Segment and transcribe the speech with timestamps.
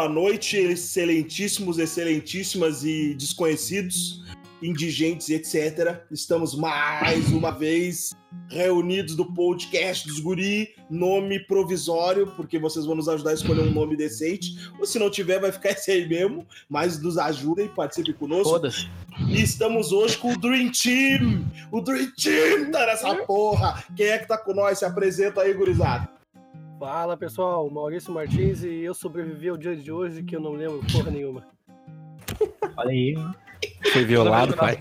[0.00, 4.24] boa noite, excelentíssimos, excelentíssimas e desconhecidos,
[4.62, 6.00] indigentes, etc.
[6.10, 8.16] Estamos mais uma vez
[8.48, 13.74] reunidos do podcast dos Guri, nome provisório, porque vocês vão nos ajudar a escolher um
[13.74, 14.56] nome decente.
[14.78, 16.46] Ou se não tiver, vai ficar esse aí mesmo.
[16.66, 18.54] Mas nos ajudem, participem conosco.
[18.54, 18.88] Foda-se.
[19.28, 21.44] E estamos hoje com o Dream Team.
[21.70, 23.84] O Dream Team tá nessa porra.
[23.94, 24.78] Quem é que tá com nós?
[24.78, 26.19] Se apresenta aí, gurizada.
[26.80, 30.80] Fala pessoal, Maurício Martins e eu sobrevivi ao dia de hoje que eu não lembro
[30.90, 31.46] porra nenhuma.
[32.74, 33.14] Olha aí.
[33.92, 34.78] Foi violado, pai.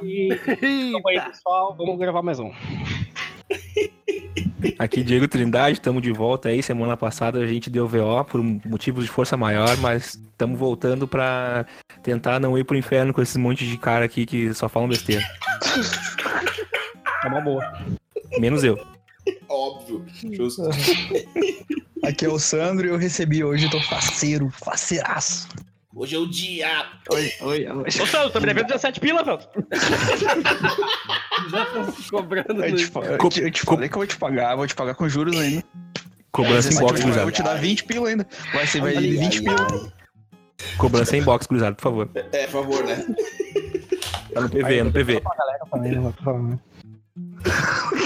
[0.00, 0.28] E...
[1.04, 2.52] Aí, pessoal, vamos gravar mais um.
[4.78, 6.62] Aqui Diego Trindade, estamos de volta aí.
[6.62, 11.66] Semana passada a gente deu VO por motivos de força maior, mas estamos voltando para
[12.00, 15.24] tentar não ir pro inferno com esses monte de cara aqui que só falam besteira.
[17.24, 17.64] É uma boa.
[18.38, 18.78] Menos eu.
[19.48, 20.04] Óbvio.
[20.32, 20.62] Justo.
[22.04, 25.48] Aqui é o Sandro e eu recebi hoje, tô faceiro, faceiraço.
[25.94, 26.86] Hoje é o dia.
[27.12, 27.84] Oi, oi, oi.
[28.00, 29.40] Ô, Sandro, tô me devendo 17 pila, velho.
[31.50, 34.56] Já tô cobrando Eu te, eu te- eu te falei que eu vou te pagar,
[34.56, 35.62] vou te pagar com juros ainda.
[36.32, 38.26] Cobrança em box, eu vou te dar 20 pila ainda.
[38.52, 39.92] Vai ser, vai Ai, 20 ai, pila.
[40.78, 42.10] Cobrança em box, gurizada, por favor.
[42.14, 43.04] É, por favor, né?
[44.32, 45.22] Tá no PV, é no PV.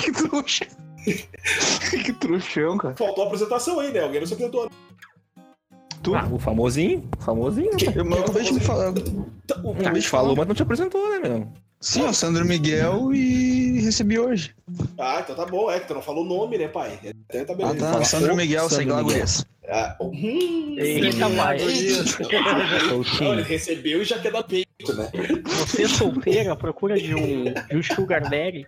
[0.03, 0.67] que trouxa.
[2.05, 2.95] que trouxão, cara.
[2.97, 4.01] Faltou a apresentação aí, né?
[4.01, 4.71] Alguém não se apresentou.
[6.03, 7.71] Tu, Ah, o famosinho, famosinho.
[7.95, 8.93] eu, eu acabei de falar.
[9.45, 11.49] Então, A gente falou, mas não te apresentou, né, meu?
[11.81, 14.55] Sim, o Sandro Miguel e recebi hoje.
[14.99, 15.71] Ah, então tá bom.
[15.71, 16.99] É que tu não falou o nome, né, pai?
[17.29, 17.79] Até tá Ah, beleza.
[17.79, 17.93] tá.
[17.93, 19.05] Fala, Sandro Miguel, Miguel.
[19.05, 19.45] gurias.
[19.69, 21.29] Ah, hum, Eita.
[21.29, 21.51] Não,
[23.33, 24.43] ele recebeu e já quer dar
[24.93, 25.11] né?
[25.45, 28.67] Você solteira à procura de um, de um sugar daddy.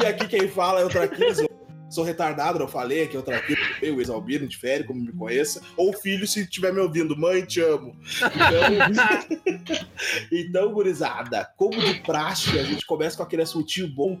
[0.00, 1.38] E aqui quem fala é o Traquinas.
[1.38, 1.48] Eu
[1.90, 5.60] sou retardado, eu falei aqui é o Traquinas, eu, ex-albino, de férias, como me conheça.
[5.76, 7.16] Ou filho, se estiver me ouvindo.
[7.16, 7.96] Mãe, te amo.
[8.20, 9.88] Então,
[10.30, 14.20] então, gurizada, como de praxe, a gente começa com aquele assuntinho bom.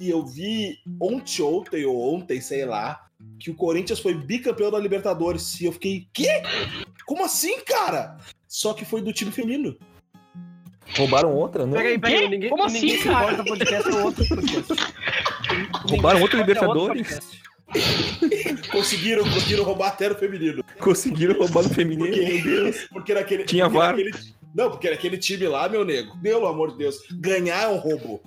[0.00, 3.06] E eu vi ontem, ontem ou ontem, sei lá,
[3.38, 5.60] que o Corinthians foi bicampeão da Libertadores.
[5.60, 6.42] E eu fiquei, quê?
[7.06, 8.16] Como assim, cara?
[8.56, 9.76] Só que foi do time feminino.
[10.96, 11.74] Roubaram outra, não?
[11.74, 13.44] Peraí, peraí, ninguém, Como assim, ninguém se cara?
[13.44, 14.72] podcast é outro podcast.
[15.90, 17.20] Roubaram outro é outro Libertadores?
[18.72, 20.64] Conseguiram, conseguiram roubar até no feminino.
[20.78, 22.86] Conseguiram roubar no feminino, meu Deus.
[22.90, 23.44] Porque naquele.
[23.44, 23.90] Tinha porque VAR.
[23.94, 27.76] naquele- não, porque naquele time lá, meu nego, pelo amor de Deus, ganhar é um
[27.76, 28.22] roubo.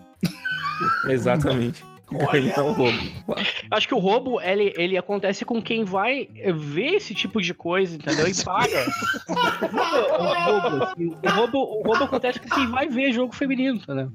[1.08, 1.84] Exatamente.
[2.12, 2.42] Olha.
[2.42, 2.98] Ganhar um roubo.
[3.72, 7.96] Acho que o roubo, ele, ele acontece com quem vai ver esse tipo de coisa,
[7.96, 8.28] entendeu?
[8.28, 8.86] E paga.
[9.30, 14.12] o, roubo, o, roubo, o roubo acontece com quem vai ver jogo feminino, entendeu?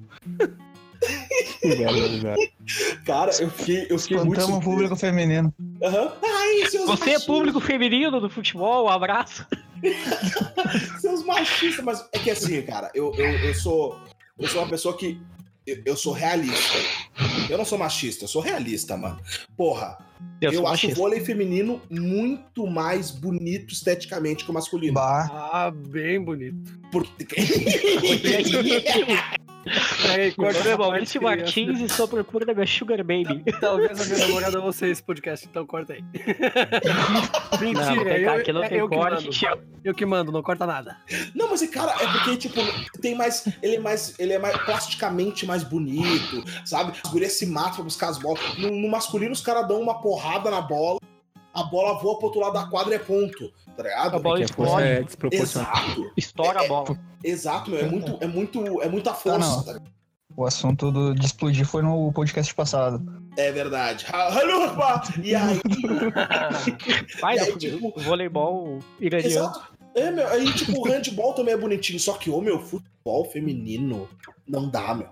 [3.04, 4.40] Cara, eu fiquei, eu fiquei muito.
[4.40, 4.60] Surpreso.
[4.60, 5.54] público feminino.
[5.82, 6.12] Aham.
[6.22, 9.46] Ai, Você é público feminino do futebol, um abraço.
[11.00, 13.98] Seus machistas, mas é que assim, cara, eu, eu, eu sou.
[14.38, 15.20] Eu sou uma pessoa que.
[15.66, 16.78] Eu, eu sou realista.
[17.48, 19.20] Eu não sou machista, eu sou realista, mano.
[19.56, 19.98] Porra,
[20.40, 24.94] eu, sou acho o vôlei feminino muito mais bonito esteticamente que o masculino.
[24.94, 25.28] Bah.
[25.30, 26.78] Ah, bem bonito.
[26.90, 27.26] Porque.
[30.02, 33.42] Peraí, é que eu- Martins e sou à procura da minha Sugar Baby.
[33.60, 36.04] Talvez a minha namorada ouça esse podcast, então corta aí.
[37.54, 39.14] Não, Mentira, eu, não é tem eu que corte.
[39.24, 39.30] mando.
[39.30, 39.58] tio.
[39.84, 40.96] Eu que mando, não corta nada.
[41.34, 42.60] Não, mas cara, é porque, tipo,
[43.00, 43.46] tem mais.
[43.62, 44.18] Ele é mais.
[44.18, 46.92] Ele é mais plasticamente mais bonito, sabe?
[47.04, 48.40] As gurias se matam pra buscar as bolas.
[48.58, 50.98] No, no masculino, os caras dão uma porrada na bola,
[51.54, 53.52] a bola voa pro outro lado da quadra e é ponto.
[53.76, 54.16] Tá ligado?
[54.16, 55.36] A bola força explode, é.
[55.40, 56.98] Exato, estoura a bola.
[57.22, 57.80] exato, meu.
[57.80, 59.38] É muito, é muito, é muita força.
[59.38, 59.62] não.
[59.64, 59.94] tá ligado?
[60.36, 63.00] O assunto do- de explodir foi no podcast passado.
[63.36, 64.04] É verdade.
[65.22, 65.60] E aí.
[67.20, 69.32] Vai, E aí, tipo, voleibol iraniano.
[69.32, 69.74] Exato.
[69.94, 70.26] É, meu.
[70.28, 72.00] Aí, tipo, o handball também é bonitinho.
[72.00, 74.08] Só que, ô, meu, futebol feminino
[74.46, 75.08] não dá, meu.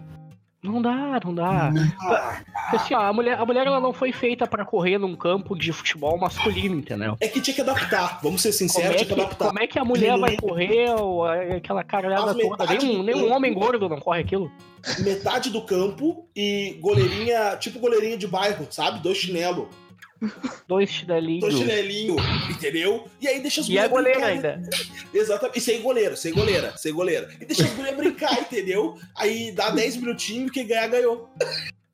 [0.62, 1.72] Não dá, não dá.
[2.00, 5.56] Ah, Assim, ó, a mulher, a mulher ela não foi feita pra correr num campo
[5.58, 7.16] de futebol masculino, entendeu?
[7.20, 8.20] é que tinha que adaptar.
[8.22, 9.46] Vamos ser Como sinceros, é, tinha que que, adaptar.
[9.48, 12.64] como é que a mulher vai correr ou aquela caralhada toda?
[12.64, 13.34] metade Nem um, do nem um campo.
[13.34, 14.52] homem gordo não corre aquilo.
[15.00, 19.00] metade do campo e goleirinha, tipo goleirinha de bairro, sabe?
[19.00, 19.66] Dois chinelos,
[20.68, 21.40] Dois chinelinhos.
[21.40, 23.06] dois chinelinhos, entendeu?
[23.20, 23.90] E aí deixa as E a gurias
[24.20, 24.70] goleira brincar, ainda.
[25.12, 25.58] Exatamente.
[25.58, 27.28] E sem goleiro, sem goleira, sem goleira.
[27.40, 28.96] E deixa as gurias brincar, entendeu?
[29.16, 31.28] Aí dá 10 minutinhos e quem ganhar ganhou.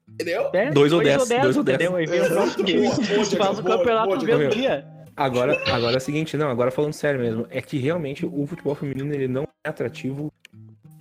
[0.09, 0.51] Entendeu?
[0.53, 1.77] É, Dois ou dez, dois ou dez.
[1.77, 1.97] entendeu?
[1.97, 2.81] Aí vem o É, próximo boa, time.
[2.89, 4.87] boa, Diego, Faz o campeonato no mesmo dia.
[5.17, 8.75] Agora, agora é o seguinte, não, agora falando sério mesmo, é que realmente o futebol
[8.75, 10.33] feminino ele não é atrativo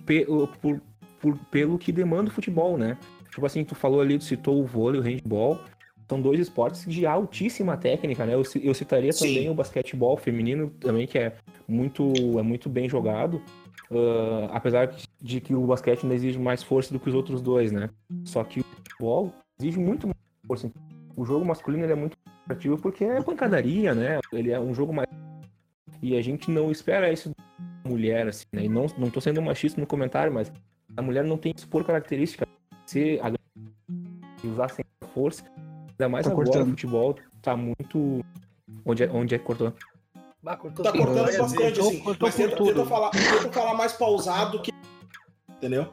[0.04, 0.26] pe-
[0.60, 0.80] por,
[1.20, 2.98] por- pelo que demanda o futebol, né?
[3.30, 5.60] Tipo assim, tu falou ali, tu citou o vôlei, o handball,
[6.08, 8.34] são dois esportes de altíssima técnica, né?
[8.34, 9.28] Eu, eu citaria Sim.
[9.28, 13.42] também o basquetebol feminino também, que é muito, é muito bem jogado.
[13.90, 17.72] Ah, apesar de que o basquete ainda exige mais força do que os outros dois,
[17.72, 17.90] né?
[18.24, 20.70] Só que o futebol exige muito mais força.
[21.16, 24.20] O jogo masculino é muito atrativo porque é pancadaria, né?
[24.32, 25.08] Ele é um jogo mais.
[26.00, 28.64] E a gente não espera isso da mulher, assim, né?
[28.64, 30.52] E não, não tô sendo machista no comentário, mas
[30.96, 32.46] a mulher não tem isso por característica
[32.84, 33.32] de ser a
[34.46, 35.42] usar sem força.
[35.98, 36.66] Ainda mais Tá agora cortando.
[36.66, 38.24] o futebol tá muito.
[38.84, 39.72] Onde é, onde é que cortou?
[40.42, 42.00] Bah, cortou Tá cortando bastante, assim.
[42.00, 42.74] cortou Mas tenta, tudo.
[42.74, 44.72] tenta falar, tenta falar mais pausado que.
[45.50, 45.92] Entendeu?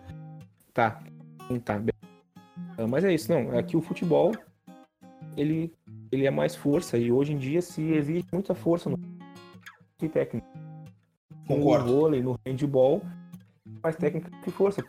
[0.74, 1.02] Tá.
[1.64, 1.94] Tá, bem.
[2.78, 3.54] Ah, Mas é isso, não.
[3.54, 4.32] É que o futebol,
[5.36, 5.74] ele,
[6.12, 8.98] ele é mais força e hoje em dia se exige muita força no
[9.98, 10.46] que técnica.
[11.48, 11.86] Concordo.
[11.86, 13.02] No vôlei, no handball,
[13.82, 14.84] mais técnica que força.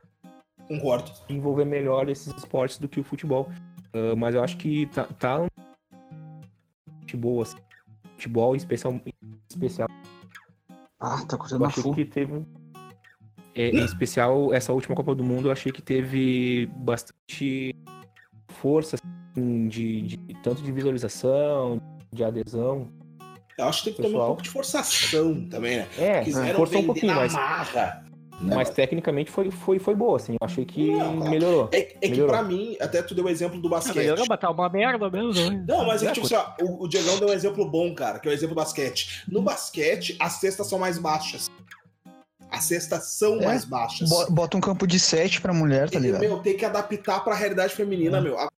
[0.68, 1.10] Concordo.
[1.28, 3.48] Desenvolver melhor esses esportes do que o futebol.
[3.96, 5.48] Ah, mas eu acho que tá, tá um
[7.00, 7.56] futebol, assim.
[8.16, 9.00] Futebol especial,
[9.50, 9.88] especial
[11.00, 12.44] Ah, tá cortando Eu achei que teve.
[13.54, 17.74] é, em especial, essa última Copa do Mundo, eu achei que teve bastante
[18.48, 21.80] força, assim, de, de- tanto de visualização,
[22.12, 22.88] de adesão.
[23.58, 24.26] Eu acho que tem que ter um Pessoal.
[24.28, 25.88] pouco de forçação também, né?
[25.98, 28.04] É, Quiseram forçou um pouquinho, na mas, marra.
[28.40, 28.54] Né?
[28.54, 30.32] mas tecnicamente foi, foi, foi boa, assim.
[30.32, 31.30] Eu achei que Não, cara.
[31.30, 31.68] melhorou.
[31.72, 32.32] É, é que Melhorou.
[32.34, 33.96] pra mim, até tu deu o exemplo do basquete.
[33.96, 35.50] melhorou, tá uma merda mesmo.
[35.50, 35.64] né?
[35.66, 37.94] Não, mas é É, que, tipo assim, ó, o, o Diegão deu um exemplo bom,
[37.94, 39.22] cara, que é o exemplo do basquete.
[39.28, 41.50] No basquete, as cestas são mais baixas.
[42.50, 43.46] As cestas são É.
[43.46, 44.08] mais baixas.
[44.08, 46.20] Bo- Bota um campo de 7 pra mulher, tá E, ligado?
[46.20, 48.38] meu, tem que adaptar pra realidade feminina, meu.
[48.38, 48.48] A-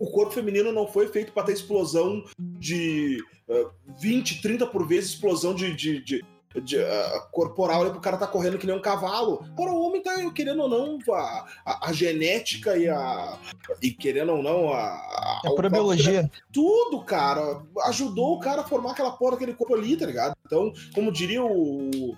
[0.00, 3.18] O corpo feminino não foi feito pra ter explosão de
[3.48, 3.68] uh,
[4.00, 6.24] 20, 30 por vez explosão de, de, de-
[6.62, 9.44] de, uh, corporal ali pro cara tá correndo que nem um cavalo.
[9.54, 13.38] Para o homem tá, querendo ou não, a, a- a genética e a.
[13.82, 14.78] E querendo ou não, a.
[14.78, 16.30] a- É o pura próprio- biologia.
[16.52, 17.62] Tudo, cara.
[17.86, 20.34] Ajudou o cara a formar aquela porra daquele corpo ali, tá ligado?
[20.46, 22.16] Então, como diria o.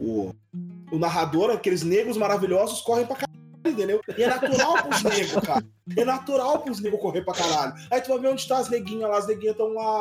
[0.00, 0.34] O,
[0.90, 4.00] o narrador, aqueles negros maravilhosos correm pra caralho, entendeu?
[4.18, 5.64] E é natural pros negros, cara.
[5.96, 7.72] É natural pros negros correr pra caralho.
[7.90, 10.00] Aí tu vai ver onde tá as neguinhas lá, as neguinhas estão lá,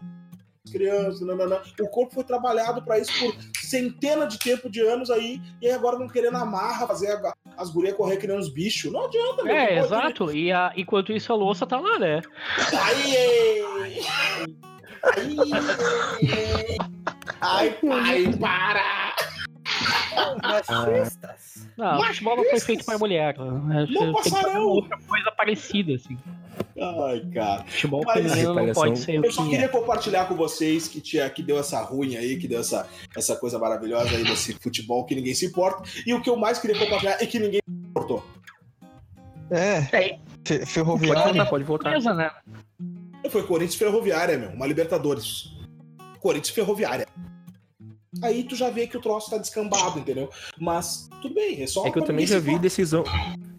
[0.69, 1.59] crianças, nananã.
[1.79, 5.97] O corpo foi trabalhado pra isso por centenas de tempo de anos aí, e agora
[5.97, 8.91] vão querendo amarra, fazer a- as gurias correr que nem uns bichos.
[8.91, 9.55] Não adianta, meu.
[9.55, 10.31] É, exato.
[10.31, 12.21] E a, enquanto isso a louça tá lá, né?
[12.73, 13.63] Aí!
[15.03, 15.35] Aí!
[17.41, 19.00] Ai, pai, para!
[20.41, 21.67] Machistas.
[21.77, 23.37] Não, o futebol não foi feito pra mulher.
[23.37, 23.87] né?
[23.89, 24.63] Não passarão.
[24.67, 26.17] outra coisa parecida, assim.
[26.79, 27.63] Ai, cara.
[27.65, 29.51] Futebol Mas não pode ser Eu só que é.
[29.51, 33.35] queria compartilhar com vocês que, tinha, que deu essa ruim aí, que deu essa, essa
[33.35, 35.83] coisa maravilhosa aí desse futebol que ninguém se importa.
[36.05, 38.23] E o que eu mais queria compartilhar é que ninguém se importou.
[39.49, 41.89] É, É, fe- Pode voltar, pode voltar.
[41.89, 42.31] beleza, né?
[43.29, 44.49] Foi Corinthians Ferroviária, meu.
[44.49, 45.51] Uma Libertadores.
[46.19, 47.05] Corinthians Ferroviária.
[48.21, 50.29] Aí tu já vê que o troço tá descambado, entendeu?
[50.59, 51.85] Mas tudo bem, é só.
[51.87, 53.05] É que eu também já vi decisão.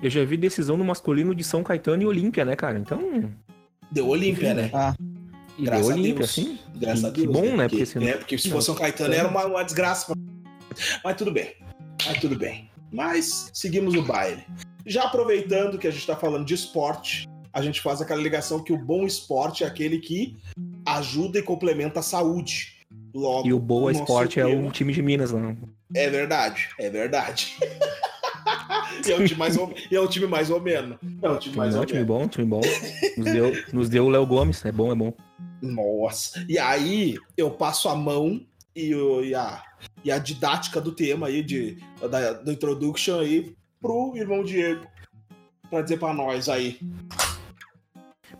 [0.02, 2.78] Eu já vi decisão no masculino de São Caetano e Olímpia, né, cara?
[2.78, 3.32] Então.
[3.90, 4.70] Deu Olímpia, né?
[4.75, 4.94] Ah,
[5.58, 6.31] E Graças deu a Olímpia, Deus.
[6.31, 6.58] assim.
[6.76, 7.32] Graças a Que Deus.
[7.32, 7.50] bom, né?
[7.69, 8.12] Porque, Porque senão- né?
[8.14, 10.06] Porque se fosse São Caetano era uma, uma desgraça.
[10.06, 10.16] pra-
[11.05, 11.55] Mas tudo bem.
[12.05, 12.70] Mas tudo bem.
[12.93, 14.44] Mas seguimos o baile.
[14.84, 18.72] Já aproveitando que a gente tá falando de esporte, a gente faz aquela ligação que
[18.72, 20.37] o bom esporte é aquele que
[20.84, 22.81] ajuda e complementa a saúde.
[23.14, 25.54] Logo, E o Boa Esporte é o time de Minas lá.
[25.94, 27.56] É verdade, é verdade.
[29.06, 29.72] e, é um time mais ou...
[29.90, 30.96] e é um time mais ou menos.
[31.20, 32.16] É um time Time, mais não, ou time menos.
[32.16, 32.60] bom, time bom.
[33.19, 35.12] Nos deu, nos deu o Léo Gomes, é bom, é bom.
[35.60, 36.44] Nossa.
[36.48, 38.40] E aí eu passo a mão
[38.74, 39.62] e, o- e a,
[40.04, 41.78] e a didática do tema aí, de,
[42.10, 44.86] da, do introduction aí, pro irmão Diego.
[45.69, 46.78] Pra dizer pra nós aí.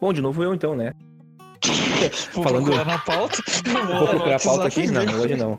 [0.00, 0.93] Bom, de novo eu então, né?
[2.33, 3.37] Vou Falando- procurar na pauta.
[3.99, 4.87] Vou procurar a pauta aqui?
[4.91, 5.59] Não, hoje não.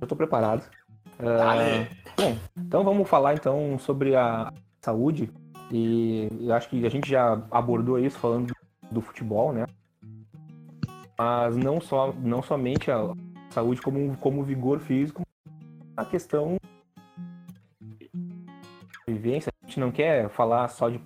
[0.00, 0.64] Eu tô preparado.
[1.18, 1.88] Ah, Dale.
[2.16, 5.30] bom, então vamos falar então sobre a saúde.
[5.70, 8.52] E eu acho que a gente já abordou isso falando
[8.90, 9.64] do futebol, né?
[11.18, 13.12] Mas não, só, não somente a
[13.50, 15.22] saúde como, como vigor físico,
[15.96, 16.56] a questão
[17.80, 18.10] de
[19.06, 19.52] vivência.
[19.62, 21.00] A gente não quer falar só de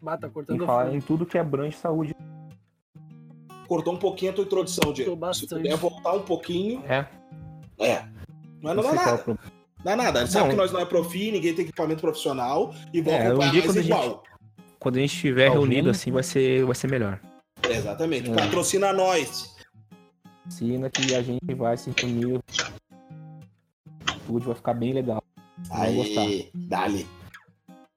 [0.00, 2.14] Mata, tem cortando que falar em tudo que abrange saúde.
[3.66, 5.34] Cortou um pouquinho a tua introdução, Diego.
[5.34, 6.82] Se puder voltar um pouquinho.
[6.88, 7.06] É,
[7.78, 8.04] É.
[8.62, 9.18] Não é, não dá qual é o nada.
[9.18, 9.52] problema.
[9.84, 10.20] Não é nada.
[10.20, 13.50] Ele sabe que nós não é profi, ninguém tem equipamento profissional e vão É, um
[13.50, 14.22] dia quando a gente- igual.
[14.78, 17.20] Quando a gente estiver reunido assim, vai ser, vai ser melhor.
[17.68, 18.30] Exatamente.
[18.30, 18.34] É.
[18.34, 19.54] Patrocina nós.
[20.46, 22.40] Ensina que a gente vai se reunir.
[24.26, 25.22] Tudo vai ficar bem legal.
[25.68, 26.20] Vai gostar.
[26.22, 27.06] Aí, dali.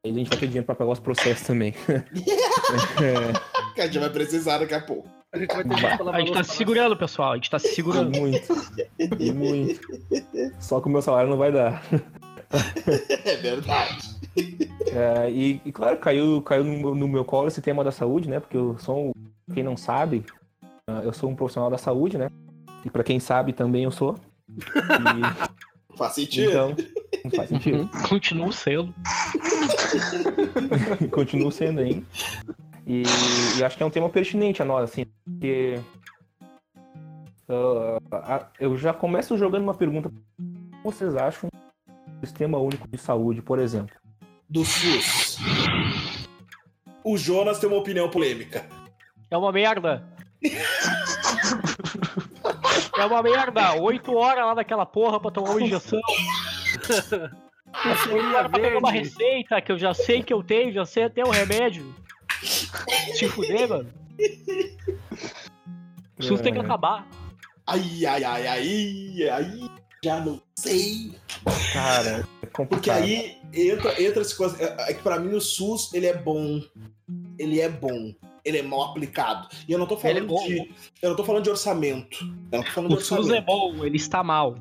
[0.05, 1.73] Aí a gente vai ter dinheiro pra pagar os processos também.
[3.01, 5.07] É, Que a gente vai precisar daqui a pouco.
[5.31, 7.31] A gente vai ter pra lavar A gente tá se segurando, pessoal.
[7.33, 8.17] A gente tá se segurando.
[8.17, 8.47] Muito.
[9.35, 9.79] Muito.
[10.59, 11.83] Só que o meu salário não vai dar.
[13.25, 13.97] É verdade.
[14.91, 18.39] É, e, e, claro, caiu, caiu no, no meu colo esse tema da saúde, né?
[18.39, 19.13] Porque eu sou, um-
[19.53, 20.25] quem não sabe,
[20.87, 22.29] ah, eu sou um profissional da saúde, né?
[22.83, 24.15] E pra quem sabe também eu sou.
[24.49, 26.49] E, Faz sentido.
[26.49, 26.75] então,
[27.25, 27.87] não faz sentido.
[28.07, 28.93] Continuo sendo.
[31.11, 32.03] Continuo sendo ainda.
[32.87, 33.03] E,
[33.59, 35.79] e acho que é um tema pertinente a nós, assim, porque
[37.47, 40.09] ah, a- eu já começo jogando uma pergunta.
[40.09, 41.49] O que vocês acham
[42.07, 43.95] do sistema único de saúde, por exemplo?
[44.49, 45.37] Do SUS.
[47.03, 48.65] O Jonas tem uma opinião polêmica.
[49.29, 50.03] É uma merda.
[52.97, 53.73] É uma merda.
[53.81, 55.99] Oito horas lá naquela porra pra tomar uma injeção.
[58.11, 61.03] Oito horas pra pegar uma receita que eu já sei que eu tenho, já sei
[61.03, 61.93] até o remédio.
[63.15, 63.89] Se fuder, mano.
[66.19, 66.61] O SUS tem que É.
[66.61, 67.07] acabar.
[67.65, 69.69] Ai, ai, ai, ai, ai.
[70.03, 71.13] Já não sei.
[71.73, 72.67] Cara, é complicado.
[72.69, 74.57] Porque aí entra, entra essa coisa.
[74.61, 76.61] É é que pra mim o SUS, ele é bom.
[77.37, 78.13] Ele é bom.
[78.45, 79.47] Ele é mal aplicado.
[79.67, 80.45] E eu não tô Ele é falando bom.
[80.47, 80.73] de.
[81.01, 82.17] Eu não tô falando de orçamento.
[82.51, 83.35] Eu não tô falando de O SUS orçamento.
[83.43, 84.55] é bom, ele está mal.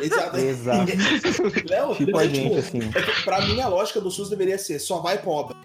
[0.00, 0.36] Exato.
[0.36, 0.92] Exato.
[1.68, 2.78] Não, Tipo mas a é, gente, tipo, assim.
[2.96, 5.56] é pra mim a lógica do SUS deveria ser só vai pobre.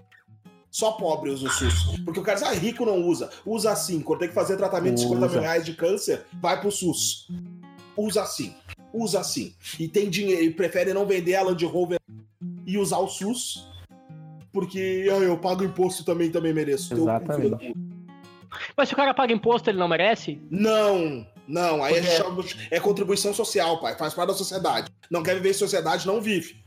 [0.71, 1.99] Só pobre usa o SUS.
[2.05, 3.29] Porque o cara diz, ah, rico não usa.
[3.45, 4.01] Usa assim.
[4.01, 7.27] Quando tem que fazer tratamento de 50 mil reais de câncer, vai pro SUS.
[7.97, 8.53] Usa assim.
[8.93, 9.53] Usa assim.
[9.79, 10.43] E tem dinheiro.
[10.43, 11.99] E prefere não vender a Land Rover
[12.67, 13.67] e usar o SUS.
[14.51, 16.93] Porque ah, eu pago imposto também, também mereço.
[16.93, 17.75] Exatamente.
[18.75, 20.39] Mas se o cara paga imposto, ele não merece?
[20.49, 21.83] Não, não.
[21.83, 22.03] Aí É.
[22.03, 23.95] chama- é contribuição social, pai.
[23.97, 24.89] Faz parte da sociedade.
[25.09, 26.63] Não quer viver em sociedade, não vive.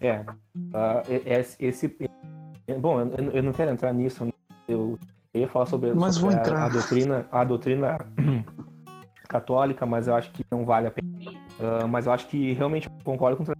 [0.00, 0.24] É.
[1.08, 2.08] e- esse, esse- é,
[2.80, 4.24] Bom, eu, eu não quero entrar nisso.
[4.24, 4.32] né?
[4.66, 4.98] Eu,
[5.32, 6.64] eu ia falar sobre, Mas sobre vou a, entrar.
[6.64, 7.98] a doutrina, a doutrina
[9.28, 11.08] católica, mas eu acho que não vale a pena.
[11.60, 13.54] Ah, mas eu acho que realmente concordo com o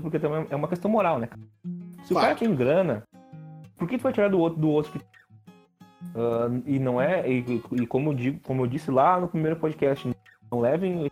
[0.00, 1.28] porque também é uma questão moral, né?
[2.04, 3.02] Se o cara tem grana,
[3.76, 5.00] por que tu vai tirar do outro do outro que
[6.14, 9.56] Ah, e não é e, e como eu digo, como eu disse lá no primeiro
[9.56, 10.08] podcast,
[10.50, 11.10] não levem o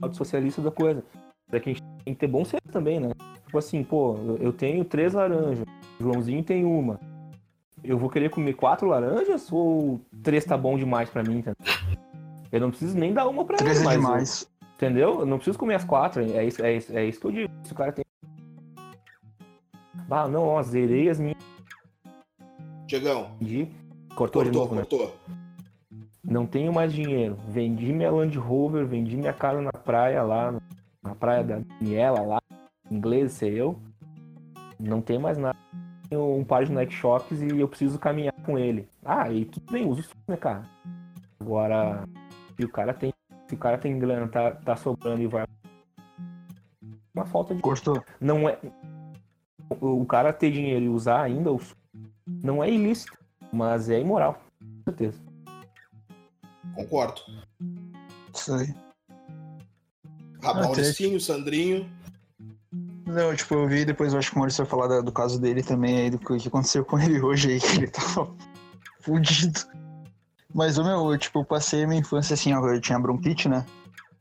[0.00, 1.02] lado socialista da coisa.
[1.50, 3.08] É que a gente tem que ter bom senso também, né?
[3.46, 5.64] Tipo assim, pô, eu- tenho três laranjas,
[5.98, 7.00] o Joãozinho tem uma.
[7.82, 11.56] Eu vou querer comer quatro laranjas ou três tá bom demais pra mim, entendeu?
[12.50, 14.50] Eu não preciso nem dar uma pra Três ele, é mas eu- demais.
[14.76, 15.20] Entendeu?
[15.20, 16.20] Eu não preciso comer as quatro.
[16.22, 17.52] É isso, é isso, é isso que eu digo.
[17.64, 18.04] Se o cara tem.
[20.10, 21.36] Ah, não, ó, zerei as minhas.
[22.86, 23.68] Diegão, de-
[24.14, 24.80] Cortou, de cortou, novo, né?
[24.82, 25.14] cortou.
[26.22, 27.36] Não tenho mais dinheiro.
[27.48, 30.54] Vendi minha Land Rover, vendi minha casa na praia lá,
[31.02, 32.42] na praia da Daniela lá.
[32.90, 33.78] Inglês, sei eu.
[34.78, 35.56] Não tem mais nada.
[36.08, 38.88] Tenho um par de Nike Shocks e eu preciso caminhar com ele.
[39.04, 40.62] Ah, e tudo bem, usa o SUS, né, cara?
[41.40, 42.04] Agora,
[42.56, 43.12] se o cara tem.
[43.48, 45.46] Se o cara tem grana, tá, tá sobrando e vai.
[47.14, 48.02] Uma falta de Cortou.
[48.20, 51.60] não é o o cara ter dinheiro e usar ainda o
[52.26, 53.16] não é ilícito,
[53.52, 55.20] mas é imoral, com certeza.
[56.74, 57.20] Concordo.
[58.34, 58.74] Isso aí.
[60.42, 61.88] Ah, Ah, Mauricinho, Sandrinho.
[63.06, 65.40] Não, tipo, eu vi depois, eu acho que o Maurício vai falar da- do caso
[65.40, 68.28] dele também, aí, do que aconteceu com ele hoje aí, que ele tava
[69.00, 69.60] fudido.
[70.52, 73.64] Mas, ô, meu, eu, tipo, passei a minha infância assim, ó, eu tinha bronquite, né?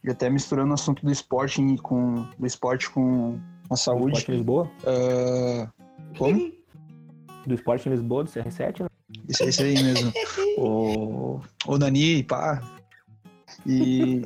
[0.03, 3.39] E até misturando o assunto do esporte com, do esporte com
[3.71, 4.17] a saúde.
[4.17, 5.67] Esporte em Lisboa, Ah,
[6.17, 6.51] como?
[7.47, 8.87] do esporte em Lisboa, do CR7, né?
[9.27, 10.13] Isso, isso aí mesmo.
[10.57, 12.61] o, o Nani, pá.
[13.65, 14.25] E.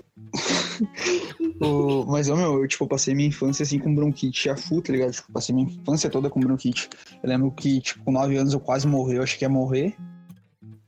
[1.62, 5.12] o, mas, meu, eu, tipo, passei minha infância assim com bronquite a full, tá ligado?
[5.12, 6.90] Tipo, passei minha infância toda com bronquite.
[7.22, 9.96] Eu lembro que, tipo, com 9 anos eu quase morri, eu achei que ia morrer.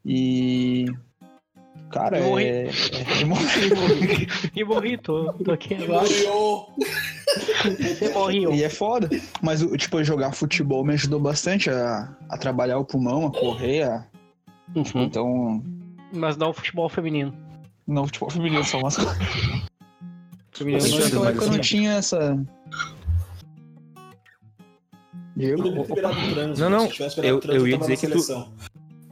[0.05, 0.85] E.
[1.91, 2.45] Cara, Eu morri.
[2.45, 2.67] é.
[2.67, 4.27] é eu morri.
[4.55, 6.05] E morri, tô, tô aqui agora.
[6.07, 8.53] Você morreu.
[8.53, 9.09] E é foda.
[9.41, 13.83] Mas, tipo, jogar futebol me ajudou bastante a, a trabalhar o pulmão, a correr.
[13.83, 14.05] a-
[14.73, 15.03] Uhum.
[15.03, 15.61] Então,
[16.13, 17.33] Mas não o futebol feminino.
[17.85, 18.95] não futebol feminino, só umas
[20.59, 22.37] naquela época não tinha essa.
[25.35, 26.59] Trânsito.
[26.59, 28.51] Não, não, tivesse virado eu- eu ia dizer que tu-.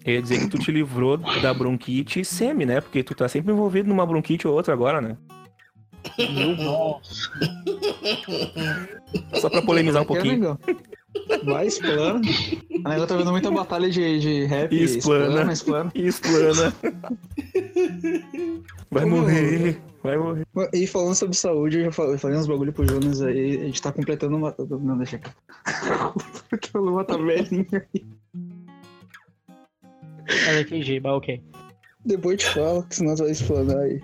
[0.06, 2.82] Eu ia dizer que tu te livrou da bronquite semi, né?
[2.82, 5.18] Porque tu tá sempre envolvido numa bronquite ou outra agora, né?
[9.34, 10.58] Só pra polemizar um pouquinho.
[11.44, 12.22] Vai, explana.
[12.86, 14.72] A negócio tá vendo muita batalha de, de rap.
[14.74, 15.52] Explana.
[15.52, 15.92] explana.
[15.96, 16.74] Explana.
[18.92, 20.46] Vai Ô, meu, morrer, vai morrer.
[20.74, 23.62] E falando sobre saúde, eu já falei, uns bagulho pro Jonas aí.
[23.62, 24.56] A gente tá completando uma.
[24.58, 25.32] Não, deixa aqui.
[26.50, 28.06] Porque o Luma tá velhinho aí.
[30.48, 31.44] Eu não entendi, mas ok.
[32.06, 34.02] Depois eu te falo, que senão tu vai explanar aí.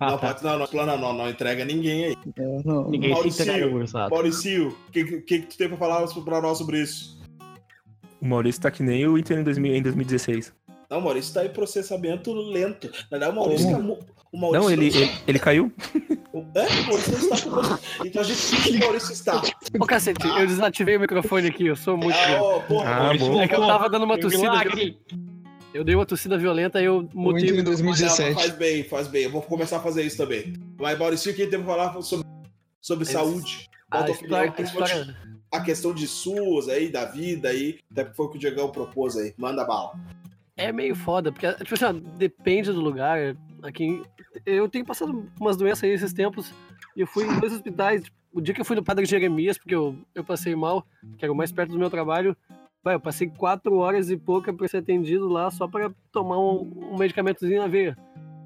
[0.00, 0.28] Ah, não, tá.
[0.28, 2.16] pode, não, não, plana não, não entrega ninguém aí.
[2.38, 3.44] É, não, Ninguém Maurício.
[3.44, 4.08] se entrega, gurizada.
[4.08, 7.20] Mauricio, o que, que, que tu tem pra falar pra nós sobre isso?
[8.20, 10.54] O Maurício tá que nem o Inter em, 2000 em 2016.
[10.90, 12.88] Não, o Maurício tá em processamento lento.
[13.10, 13.66] Na verdade, o Maurício.
[13.66, 13.76] Como?
[13.78, 13.98] tá mu-
[14.32, 15.72] o Maurício Não, ele, ele, ele caiu.
[16.54, 17.50] É, o Maurício não está
[17.98, 18.06] com.
[18.06, 19.42] Então a gente finge que o Maurício está.
[19.80, 22.16] Ô, cacete, eu desativei o microfone aqui, eu sou muito.
[22.16, 23.28] Ah, ó, porra, Ah, Maurício.
[23.32, 23.40] bom.
[23.42, 24.52] É que eu tava dando uma tossida.
[25.74, 27.48] Eu dei uma tossida violenta e eu mutei.
[27.50, 28.34] Em o Não, 2017.
[28.34, 29.24] faz bem, faz bem.
[29.24, 30.52] Eu vou começar a fazer isso também.
[30.78, 32.26] Mas, Maurício, o que tem pra falar sobre,
[32.80, 33.68] sobre Esse- saúde?
[33.90, 35.16] A história, a história,
[35.52, 37.78] A questão de SUS aí, da vida aí.
[37.90, 39.34] Até que foi o que o Diegão propôs aí.
[39.36, 39.92] Manda bala.
[40.64, 43.18] É meio foda, porque, tipo assim, ó, depende do lugar.
[43.62, 44.02] Aqui,
[44.46, 46.52] eu tenho passado umas doenças aí esses tempos,
[46.96, 48.02] e eu fui em dois hospitais.
[48.04, 50.86] Tipo, O dia que eu fui no Padre Jeremias, porque eu, eu passei mal,
[51.18, 52.36] que era o mais perto do meu trabalho,
[52.82, 56.70] vai, eu passei quatro horas e pouca pra ser atendido lá só pra tomar um,
[56.92, 57.96] um medicamentozinho na veia.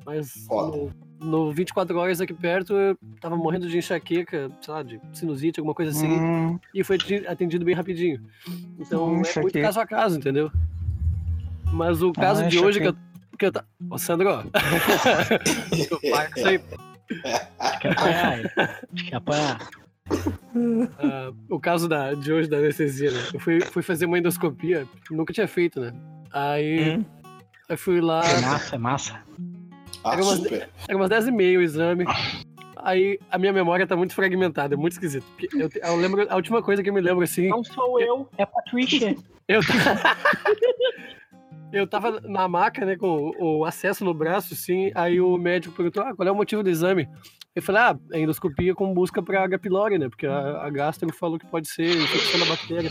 [0.06, 0.90] Mas no,
[1.20, 5.74] no 24 horas aqui perto, eu tava morrendo de enxaqueca, sei lá, de sinusite, alguma
[5.74, 8.20] coisa assim, Hum, e foi atendido bem rapidinho.
[8.78, 10.50] Então Hum, é muito caso a caso, entendeu?
[11.74, 12.94] Mas o caso Ah, de hoje que eu,
[13.38, 13.64] que eu tá.
[13.90, 14.30] Ô, Sandro,
[16.36, 16.60] isso aí.
[17.80, 18.38] Quer apanhar?
[18.38, 18.44] hein?
[19.08, 19.58] Quer apanhar?
[20.98, 23.20] Ah, o caso da, de hoje da anestesia, né?
[23.34, 25.92] Eu fui, fui fazer uma endoscopia, nunca tinha feito, né?
[26.32, 27.04] Aí Hum.
[27.68, 29.20] eu fui lá, É massa, é massa.
[30.04, 30.68] Ah, Era umas- super.
[30.88, 32.04] era umas 10 e meia o exame.
[32.76, 35.24] Aí a minha memória tá muito fragmentada, é muito esquisito.
[35.54, 37.48] Eu, eu lembro, a última coisa que eu me lembro assim.
[37.48, 39.16] Não sou eu, é Patricia.
[39.48, 40.16] Eu, ta-
[41.78, 44.90] eu tava na maca, né, com o, acesso no braço, sim.
[44.94, 47.08] Aí o médico perguntou: ah, qual é o motivo do exame?
[47.54, 49.58] Eu falei: ah, é endoscopia com busca pra H.
[49.58, 50.08] pylori, né?
[50.08, 52.90] Porque a, a gastro falou que pode ser infecção da bactéria.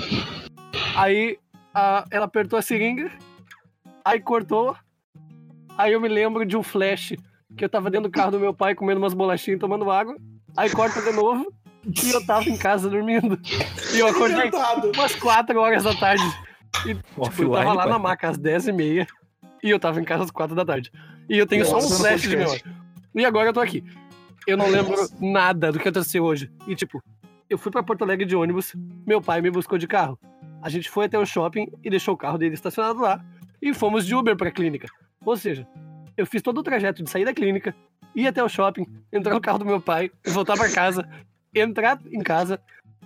[0.95, 1.37] Aí
[1.73, 3.11] a- ela apertou a seringa,
[4.05, 4.75] aí cortou.
[5.77, 7.13] Aí eu me lembro de um flash
[7.57, 10.15] que eu tava dentro do carro do meu pai comendo umas bolachinhas e tomando água.
[10.55, 11.51] Aí corta de novo
[12.03, 13.39] e eu tava em casa dormindo.
[13.93, 14.91] E eu acordei Inventado.
[14.95, 16.23] umas 4 horas da tarde.
[16.83, 17.91] Tipo, eu tava lá pai.
[17.91, 19.07] na maca às 10 e meia
[19.63, 20.91] e eu tava em casa às 4 da tarde.
[21.29, 22.61] E eu tenho só um Nossa, flash de memória.
[23.15, 23.83] E agora eu tô aqui.
[24.45, 26.51] Eu não lembro nada do que aconteceu hoje.
[26.67, 27.01] E tipo,
[27.49, 30.19] eu fui pra Porto Alegre de ônibus, meu pai me buscou de carro.
[30.61, 33.23] A gente foi até o shopping e deixou o carro dele estacionado lá
[33.61, 34.87] e fomos de Uber pra clínica.
[35.25, 35.67] Ou seja,
[36.17, 37.75] eu fiz todo o trajeto de sair da clínica,
[38.15, 41.07] ir até o shopping, entrar no carro do meu pai, voltar pra casa,
[41.55, 42.59] entrar em casa.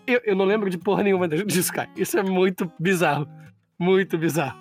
[0.05, 1.89] Eu, eu não lembro de porra nenhuma disso, cara.
[1.95, 3.27] Isso é muito bizarro.
[3.79, 4.59] Muito bizarro.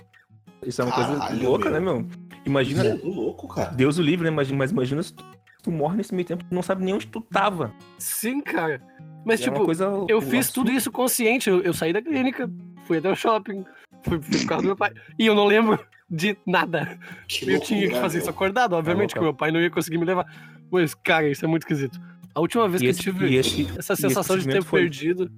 [0.64, 1.72] Isso é uma coisa Caralho, louca, meu.
[1.72, 2.08] né, meu?
[2.44, 3.70] Imagina, Muito louco, cara.
[3.72, 4.30] Deus o livre, né?
[4.30, 5.24] Mas, mas imagina se tu,
[5.62, 7.72] tu morre nesse meio tempo, tu não sabe nem onde tu tava.
[7.98, 8.80] Sim, cara.
[9.24, 9.86] Mas, é tipo, coisa.
[10.08, 11.50] eu fiz tudo isso consciente.
[11.50, 12.48] Eu, eu saí da clínica,
[12.84, 13.64] fui até o shopping,
[14.02, 14.92] fui, fui pro carro do meu pai.
[15.18, 16.98] E eu não lembro de nada.
[17.26, 18.22] Que Eu tinha que fazer meu.
[18.22, 19.18] isso acordado, obviamente, louco.
[19.18, 20.26] que meu pai não ia conseguir me levar.
[20.70, 22.00] Mas, cara, isso é muito esquisito.
[22.34, 24.80] A última vez E que esse, eu tive esse, essa sensação de ter procedimento foi-
[24.82, 25.30] perdido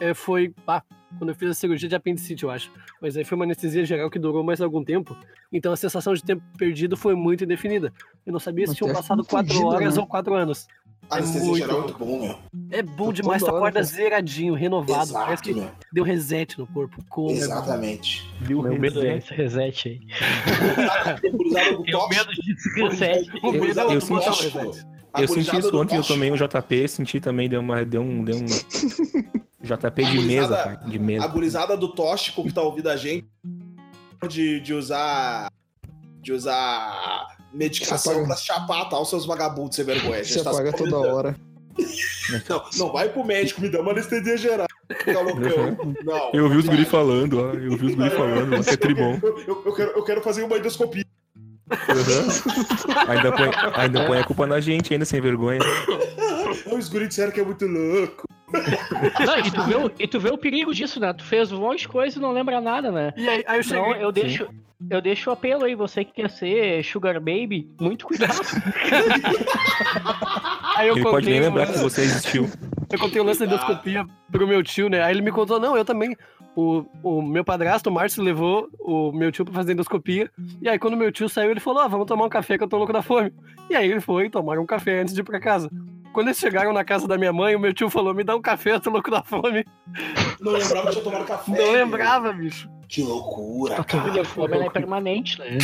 [0.00, 0.82] é, foi pá,
[1.18, 2.70] quando eu fiz a cirurgia de apendicite, eu acho.
[3.00, 5.16] Mas aí foi uma anestesia geral que durou mais algum tempo.
[5.52, 7.92] Então a sensação de ter perdido foi muito indefinida.
[8.26, 10.00] Eu não sabia se tinham é passado quatro horas né?
[10.00, 10.66] ou quatro anos.
[11.10, 11.86] A anestesia muito geral é bom.
[11.88, 12.38] muito bom, meu.
[12.70, 13.84] É bom Tô demais, tu acorda cara.
[13.84, 15.02] zeradinho, renovado.
[15.10, 15.70] Exato, Parece que meu.
[15.92, 17.04] deu reset no corpo.
[17.08, 17.34] Como é.
[17.34, 18.24] Exatamente.
[18.40, 19.24] Deu Meu medo é reset.
[19.32, 20.00] esse reset aí.
[21.20, 22.08] Tenho tóxico.
[22.08, 23.30] medo de reset.
[23.42, 24.86] O medo é Gurizada o do senti-
[25.18, 28.24] Eu senti isso ontem, eu tomei um JP, senti também, deu, uma, deu um.
[28.24, 28.46] Deu um
[29.62, 30.76] JP de mesa, cara.
[30.86, 31.26] De A mesa.
[31.28, 33.26] gurizada do tóxico que tá ouvindo a gente
[34.28, 35.48] de, de usar.
[36.20, 38.98] De usar medicação pra chapar, tá?
[38.98, 40.20] Os seus vagabundos sem vergonha.
[40.20, 41.36] A Se tá apaga se toda hora.
[42.48, 44.66] Não, não vai pro médico, me dá uma anestesia geral.
[44.88, 45.94] Fica loucão.
[46.04, 46.30] Não.
[46.32, 47.52] Eu ouvi os guri falando, ó.
[47.54, 49.18] Eu ouvi os guri falando, ó, que é tribom.
[49.22, 51.04] Eu, eu- eu quero, eu quero fazer uma endoscopia.
[51.72, 53.08] Uhum.
[53.08, 55.60] Ainda, põe, ainda põe a culpa na gente, ainda sem vergonha.
[56.70, 58.24] Os guris disseram que é muito louco.
[59.26, 61.12] Não, e tu, vê o, e tu vê o perigo disso, né?
[61.12, 63.12] Tu fez um monte de coisa e não lembra nada, né?
[63.16, 63.80] E aí, aí eu cheguei.
[63.80, 64.48] Então eu deixo,
[64.90, 68.38] eu deixo o apelo aí, você que quer ser Sugar Baby, muito cuidado.
[70.74, 72.48] Aí eu Ele pode nem lembrar que você existiu.
[72.90, 75.02] Eu contei o lance da endoscopia pro meu tio, né?
[75.02, 76.16] Aí ele me contou, não, eu também.
[76.54, 80.30] O, o meu padrasto, o Márcio, levou o meu tio pra fazer endoscopia.
[80.60, 82.68] E aí, quando meu tio saiu, ele falou: ah, vamos tomar um café que eu
[82.68, 83.32] tô louco da fome.
[83.70, 85.70] E aí ele foi tomar um café antes de ir pra casa.
[86.12, 88.42] Quando eles chegaram na casa da minha mãe, o meu tio falou: me dá um
[88.42, 89.64] café, eu tô louco da fome.
[90.40, 91.52] Não lembrava que tinha tomado café.
[91.52, 92.68] Não lembrava, bicho.
[92.86, 94.22] Que loucura, A cara.
[94.22, 95.56] fome ela é permanente, né?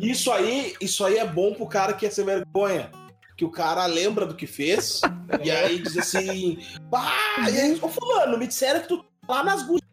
[0.00, 2.88] Isso aí, isso aí é bom pro cara que quer ser vergonha.
[3.36, 5.00] Que o cara lembra do que fez
[5.42, 6.58] e aí diz assim:
[6.94, 9.89] Ah, e aí, ô fulano, me disseram que tu tá lá nas gurias.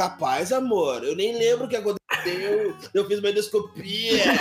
[0.00, 2.74] Capaz, amor, eu nem lembro o que aconteceu.
[2.94, 4.22] Eu fiz uma endoscopia.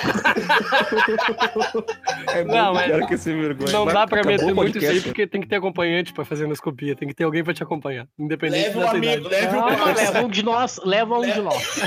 [2.31, 3.71] É bom, Não, mas que sem vergonha.
[3.71, 6.45] Não Mas dá pra meter muito isso aí, porque tem que ter acompanhante pra fazer
[6.45, 6.95] endoscopia.
[6.95, 8.07] Tem que ter alguém pra te acompanhar.
[8.17, 9.29] Independente Leve um amigo, idade.
[9.29, 11.79] leve um Não, leva um de nós, leva um de nós.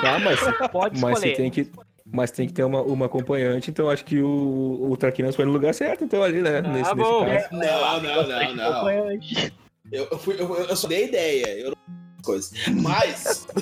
[0.00, 1.70] Tá, mas, Pode mas você tem que.
[2.10, 5.52] Mas tem que ter uma, uma acompanhante, então acho que o, o Traquinas foi no
[5.52, 6.62] lugar certo, então ali, né?
[6.62, 7.26] nesse, nesse bom.
[7.26, 7.48] caso.
[7.52, 8.72] Não, não, não, não.
[8.72, 9.52] Acompanhante.
[9.90, 11.78] Eu, eu, fui, eu, eu só dei ideia, eu não
[12.22, 12.52] coisas.
[12.82, 13.46] Mas.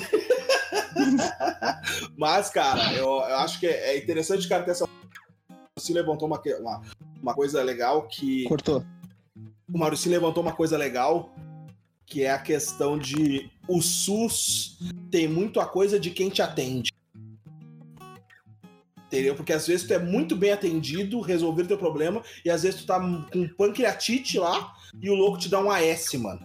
[2.17, 4.87] Mas, cara, eu, eu acho que é interessante, cara, ter essa.
[5.79, 6.81] Se levantou uma, uma,
[7.21, 8.43] uma coisa legal que.
[8.43, 8.83] Cortou.
[9.71, 11.33] O Maurício levantou uma coisa legal,
[12.05, 14.79] que é a questão de o SUS
[15.11, 16.91] tem muito a coisa de quem te atende.
[19.17, 19.35] Entendeu?
[19.35, 22.85] Porque às vezes tu é muito bem atendido, resolver teu problema, e às vezes tu
[22.85, 26.39] tá com pancreatite lá e o louco te dá um AS, mano.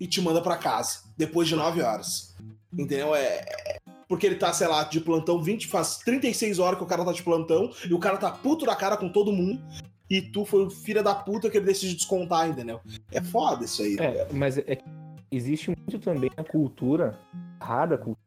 [0.00, 2.34] E te manda pra casa, depois de 9 horas.
[2.72, 3.14] Entendeu?
[3.14, 3.44] É.
[3.66, 7.04] é- Porque ele tá, sei lá, de plantão 20, faz 36 horas que o cara
[7.04, 9.62] tá de plantão, e o cara tá puto da cara com todo mundo,
[10.10, 12.80] e tu foi o filho da puta que ele decide descontar, entendeu?
[13.12, 13.96] É foda isso aí.
[14.00, 14.84] É, mas é que
[15.30, 17.16] existe muito também a cultura,
[17.60, 18.18] rara cultura,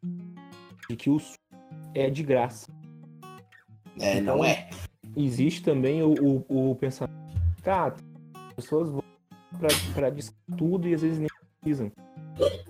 [0.89, 1.19] de que o
[1.93, 2.71] é de graça.
[3.99, 4.69] É, não é.
[5.15, 7.13] Existe também o, o, o pensamento,
[7.61, 7.95] cara,
[8.33, 9.03] as pessoas vão
[9.59, 10.11] pra, pra
[10.57, 11.29] tudo e às vezes nem
[11.61, 11.91] precisam.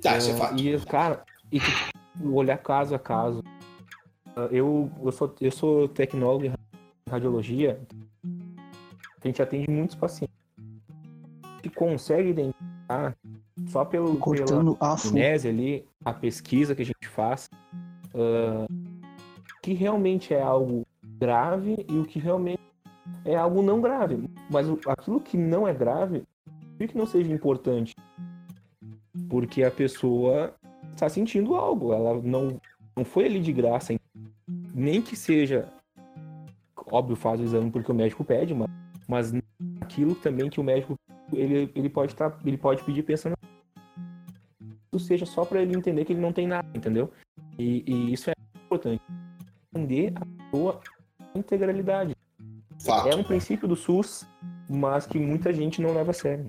[0.01, 0.59] Tá, isso é É, fato.
[0.61, 3.41] E, cara, e tu olhar caso a caso.
[4.35, 6.53] Ah, Eu, eu, sou, eu sou tecnólogo em
[7.09, 7.79] radiologia.
[9.23, 10.35] A gente atende muitos pacientes.
[11.61, 13.15] que consegue identificar
[13.67, 15.09] só pelo, pela Cortando a fu.
[15.09, 17.49] amnésia ali, a pesquisa que a gente faz,
[18.13, 18.65] ah,
[19.61, 20.85] que realmente é algo
[21.23, 22.59] grave e o que realmente
[23.23, 24.29] é algo não grave.
[24.51, 26.23] Mas aquilo que não é grave,
[26.77, 27.95] por que não seja importante?
[29.29, 30.53] Porque a pessoa
[30.93, 32.59] está sentindo algo, ela não,
[32.95, 33.95] não foi ali de graça,
[34.75, 35.69] nem que seja,
[36.91, 38.69] óbvio, faz o exame porque o médico pede, mas,
[39.07, 39.33] mas
[39.79, 40.95] aquilo também que o médico
[41.31, 43.33] ele, ele pode tá, ele pode pedir pensando
[44.91, 47.11] isso seja só para ele entender que ele não tem nada, entendeu?
[47.57, 48.33] E, e isso é
[48.65, 49.01] importante.
[49.73, 50.79] Entender a sua
[51.35, 52.15] integralidade.
[52.83, 53.07] Fato.
[53.07, 54.25] É um princípio do SUS,
[54.69, 56.47] mas que muita gente não leva a sério.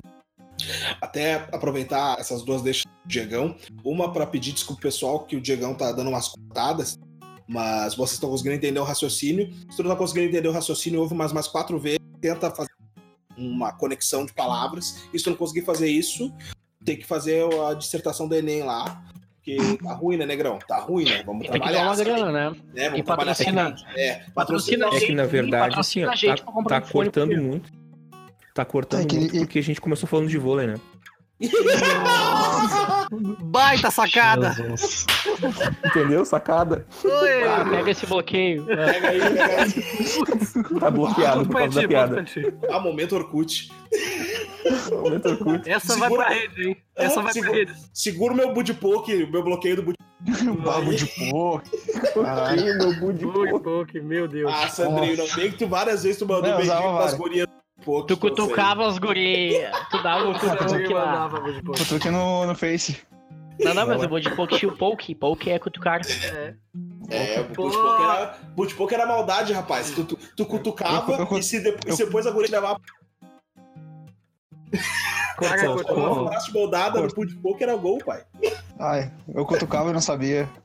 [1.01, 3.57] Até aproveitar essas duas deixas do Diegão.
[3.85, 6.99] Uma para pedir desculpa pro pessoal que o Diegão tá dando umas cortadas,
[7.47, 9.53] mas vocês estão conseguindo entender o raciocínio.
[9.71, 12.71] Se tu não tá conseguindo entender o raciocínio, ouve mais mais quatro vezes, tenta fazer
[13.37, 15.09] uma conexão de palavras.
[15.13, 16.33] E se tu não conseguir fazer isso,
[16.85, 19.05] tem que fazer a dissertação do Enem lá.
[19.45, 20.59] Porque tá ruim, né, Negrão?
[20.67, 21.23] Tá ruim, né?
[21.27, 21.91] Vamos Tem que dar trabalhar.
[21.91, 22.57] uma grana, né?
[22.73, 22.85] né?
[22.85, 23.77] Vamos E trabalhar patrocina-.
[23.95, 27.71] É, patrocina É que na verdade, assim, ó, tá, tá cortando muito.
[28.55, 30.77] Tá cortando É que muito porque a gente começou falando de vôlei, né?
[33.43, 34.53] Baita sacada!
[34.53, 35.05] Jesus.
[35.85, 36.25] Entendeu?
[36.25, 36.87] Sacada.
[37.05, 38.65] Ah, pega esse bloqueio.
[38.65, 40.81] Pega aí, pega aí.
[40.81, 42.25] Tá bloqueado por causa da piada.
[42.71, 43.71] Ah, momento Orkut.
[44.91, 45.69] Momento.
[45.69, 46.77] Essa Segura- vai pra rede, hein?
[46.97, 47.75] Essa vai pra Segura- rede.
[47.93, 50.05] Segura o meu budpoke, o meu bloqueio do budpoke.
[50.63, 51.69] Bago de porco.
[52.15, 52.79] Caralho.
[52.79, 53.61] Meu bu de Ui, porco.
[53.61, 54.51] pouco, meu Deus.
[54.55, 57.15] Ah, Sandrinho, não tem que tu várias vezes tu mandou pras várias.
[57.15, 58.09] gurias do poke.
[58.09, 61.31] Tu cutucava as gurias, tu dava o cutuque lá.
[61.77, 62.97] Cutuque no, no Face.
[63.61, 65.15] Não, não, mas eu vou de poke tinha o poke.
[65.15, 66.01] Poke é cutucar.
[67.11, 67.69] É, o Pô.
[68.57, 69.91] budpoke era, era maldade, rapaz.
[69.91, 72.49] Tu, tu, tu cutucava Eu- eu- e se, de- e eu- se depois a guria
[72.49, 72.53] te
[75.41, 76.29] levava Caraca, uma cortou.
[76.29, 78.25] frase moldada no budpoke era gol, pai.
[78.79, 80.49] Ai, eu cutucava e não sabia.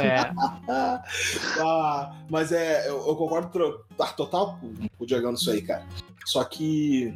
[0.00, 0.30] É.
[1.60, 5.84] Ah, mas é, eu, eu concordo tá, total com o Diagão nisso aí, cara.
[6.26, 7.14] Só que.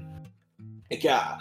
[0.91, 1.39] É que a.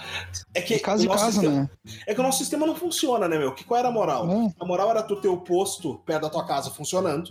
[0.53, 1.69] É que De casa o nosso casa, sistema, né?
[2.07, 3.53] É que o nosso sistema não funciona, né, meu?
[3.53, 4.29] Que, qual era a moral?
[4.29, 4.53] É.
[4.59, 7.29] A moral era tu ter o posto perto da tua casa funcionando.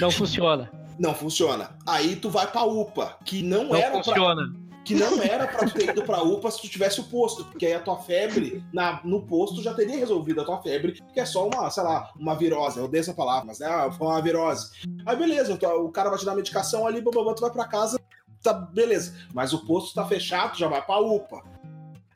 [0.00, 0.70] Não funciona.
[0.98, 1.70] Não funciona.
[1.86, 4.52] Aí tu vai pra UPA, que não, Não era pra, funciona.
[4.88, 7.66] Que não era pra tu ter ido pra UPA se tu tivesse o posto, porque
[7.66, 11.26] aí a tua febre na, no posto já teria resolvido a tua febre, que é
[11.26, 12.78] só uma, sei lá, uma virose.
[12.78, 14.70] Eu odeio essa palavra, mas né, ah, foi uma virose.
[15.04, 18.00] Aí beleza, o cara vai te dar medicação ali, bababá, tu vai pra casa,
[18.42, 19.14] tá beleza.
[19.34, 21.42] Mas o posto tá fechado, já vai pra UPA.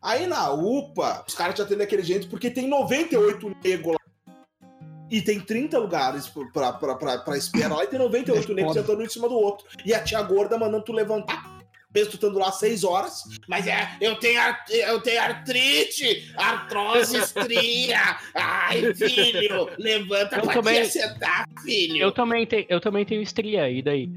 [0.00, 3.98] Aí na UPA, os caras te atendem daquele jeito porque tem 98 nego lá.
[5.10, 8.72] E tem 30 lugares pra, pra, pra, pra espera lá e tem 98 É negros
[8.72, 9.66] sentando um em cima do outro.
[9.84, 11.51] E a tia gorda mandando tu levantar.
[11.94, 13.24] Mesmo tu estando lá seis horas.
[13.46, 18.16] Mas é, eu tenho, eu tenho artrite, artrose, estria.
[18.34, 21.96] Ai, filho, levanta Eu pra também- te sentar, filho.
[21.98, 24.10] Eu também, tenho, eu também tenho estria, e daí?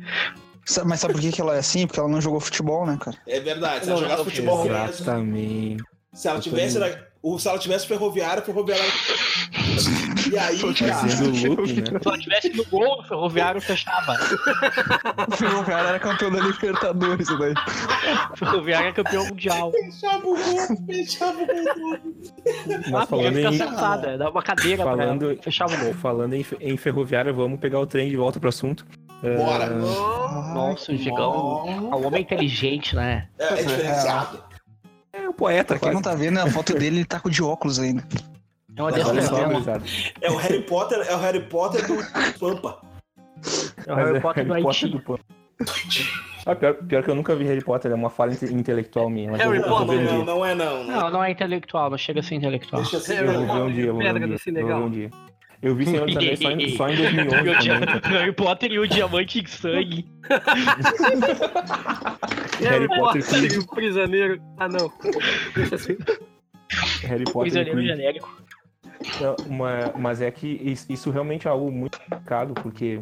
[0.85, 1.85] Mas sabe por que, que ela é assim?
[1.85, 3.17] Porque ela não jogou futebol, né, cara?
[3.27, 5.83] É verdade, se Não, ela jogasse futebol mesmo, Exatamente.
[6.13, 6.79] se ela tivesse
[7.21, 8.83] O, se ela tivesse ferroviária, ferroviária.
[10.35, 10.93] E aí, cara.
[10.95, 11.99] Fazendo loop, né?
[12.01, 14.13] Se ela tivesse no gol, o ferroviário fechava.
[15.27, 17.53] O Ferroviário era campeão da Libertadores, daí.
[18.33, 19.71] O ferroviário é campeão mundial.
[19.71, 21.99] Fechava o gol, fechava o gol.
[22.67, 25.93] Mas Ah, falando em, sentada, dar uma cadeira Falando- pra ela, fechava o gol.
[25.93, 28.85] falando em, fe- em ferroviária, vamos pegar o trem de volta pro assunto.
[29.23, 29.69] Ah, Bora.
[29.69, 33.27] Nossa, o Gigão é um homem inteligente, né?
[33.39, 34.43] É, é diferenciado.
[35.13, 36.17] É o poeta, Pra quem não quase.
[36.17, 38.03] tá vendo, a foto dele, ele tá com de óculos ainda.
[38.77, 39.81] É uma.
[40.21, 41.95] É o Harry Potter, é o Harry Potter do
[42.39, 42.81] Pampa.
[43.85, 44.87] É o Harry é Potter do Harry Haiti.
[44.87, 45.15] do Pan.
[46.45, 49.31] Ah, pior, pior que eu nunca vi Harry Potter, é uma falha inte- intelectual minha.
[49.31, 49.85] Mas Harry eu, eu Não,
[50.25, 50.83] não, é não.
[50.83, 51.01] não.
[51.01, 52.81] Não, não é intelectual, não chega a ser intelectual.
[52.83, 52.99] Deixa.
[53.13, 54.37] Harry Eu vou ver um dia, eu vou ver um dia.
[54.45, 55.09] Eu vou ver um dia.
[55.61, 57.57] Eu vi Senhor dos Anéis só em, só em 2011 E o também.
[57.59, 58.01] dia- cara.
[58.19, 60.05] Harry Potter e o diamante em sangue.
[62.61, 64.41] Harry Potter e o prisioneiro.
[64.57, 64.91] Ah, não.
[65.55, 65.97] Deixa assim.
[67.03, 68.41] Harry Potter e Prisioneiro genérico.
[69.21, 73.01] Não, uma- mas é que is- isso realmente é algo muito complicado, porque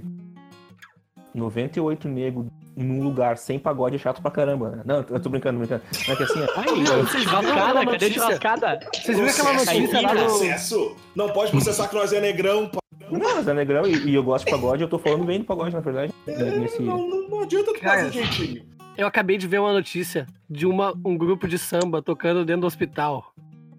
[1.34, 4.70] 98 negros num lugar sem pagode é chato pra caramba.
[4.72, 4.82] né?
[4.86, 5.84] Não, eu tô brincando, brincando.
[6.08, 8.14] Não é que assim, ó, Ai, vocês viram aquela churrascada, cadê notícia?
[8.14, 8.80] churrascada?
[8.94, 10.20] Vocês viram aquela notícia lá no...
[10.22, 10.96] processo.
[11.16, 12.80] Não pode processar que nós é negrão, pá.
[13.12, 15.46] não, mas é negrão e, e eu gosto de pagode, eu tô falando bem do
[15.46, 16.14] pagode, na verdade.
[16.26, 16.82] Nesse...
[16.82, 18.66] Não, não, não adianta tu Cara, fazer jeitinho.
[18.98, 22.68] Eu acabei de ver uma notícia de uma, um grupo de samba tocando dentro do
[22.68, 23.33] hospital.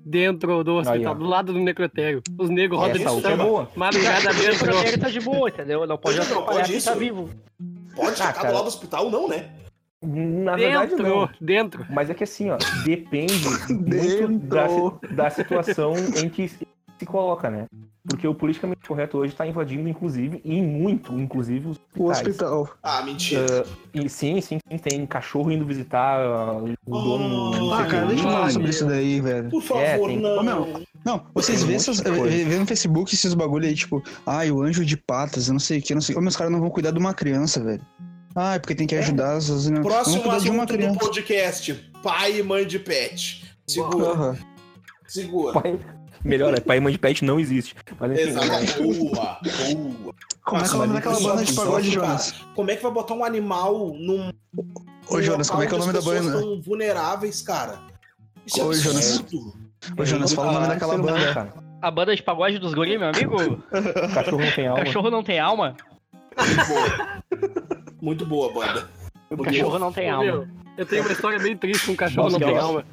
[0.05, 1.15] Dentro do hospital, ó.
[1.15, 2.23] do lado do necrotério.
[2.39, 3.45] Os negros rodam de é samba.
[3.45, 3.71] boa.
[3.75, 4.67] Madrugada O dentro.
[4.67, 5.87] necrotério tá de boa, entendeu?
[5.87, 6.91] Não pode Não, pode quem isso.
[6.91, 7.31] tá vivo.
[7.97, 8.49] Pode Ah, tacar cara.
[8.49, 9.51] do lado do hospital, não, né?
[10.03, 11.29] Na verdade, Dentro, não.
[11.41, 11.87] dentro.
[11.89, 13.33] Mas é que assim, ó, depende
[13.73, 14.67] muito da,
[15.25, 16.67] da situação em que se
[16.99, 17.67] se coloca, né?
[18.07, 22.69] Porque o politicamente correto hoje tá invadindo, inclusive, e muito, inclusive, os O hospital.
[22.83, 23.65] Ah, mentira.
[23.95, 27.73] E sim, sim, sim, tem cachorro indo visitar ah, o dono.
[27.73, 29.49] Ah, Ah, cara, deixa eu falar sobre isso daí, velho.
[29.49, 30.43] Por favor, é, tem- não.
[30.45, 34.85] Meu, Não, vocês Tem um vê, no Facebook esses bagulho aí, tipo, ai, o anjo
[34.85, 36.15] de patas, eu não sei o que, não sei.
[36.15, 37.83] Ô, meus caras não vão cuidar de uma criança, velho.
[38.35, 39.49] Ah, é porque tem que ajudar as.
[39.49, 40.99] as não Próximo cuidar de uma assunto do criança.
[40.99, 43.45] podcast: pai e mãe de pet.
[43.67, 44.37] Segura,
[45.07, 45.53] segura.
[45.61, 45.79] Pai,
[46.25, 47.75] melhor, é pai e mãe de pet não existe.
[48.01, 48.83] Mas enfim, Exato.
[48.83, 50.15] Boa, boa.
[50.45, 51.91] Como é que é Nossa, o nome daquela é banda de pagode.
[51.91, 52.33] Jonas?
[52.55, 54.31] Como é que vai botar um animal num.
[55.09, 56.37] Ô, Jonas, como é que é o nome da banda?
[56.37, 57.79] estão vulneráveis, cara.
[58.47, 59.21] Isso é Ô, Jonas.
[59.21, 59.55] absurdo.
[59.99, 61.35] Ô, Jonas, fala o nome daquela banda.
[61.35, 61.55] cara.
[61.83, 63.37] A banda de pagode dos guri, meu amigo?
[64.15, 64.85] Cachorro não tem alma.
[64.85, 65.77] Cachorro não tem alma?
[66.37, 67.23] Muito boa.
[68.01, 68.89] Muito boa, banda.
[69.31, 70.49] Muito Cachorro não tem alma.
[70.79, 72.67] eu tenho uma história bem triste com um cachorro Nossa, não tem nossa.
[72.67, 72.85] alma.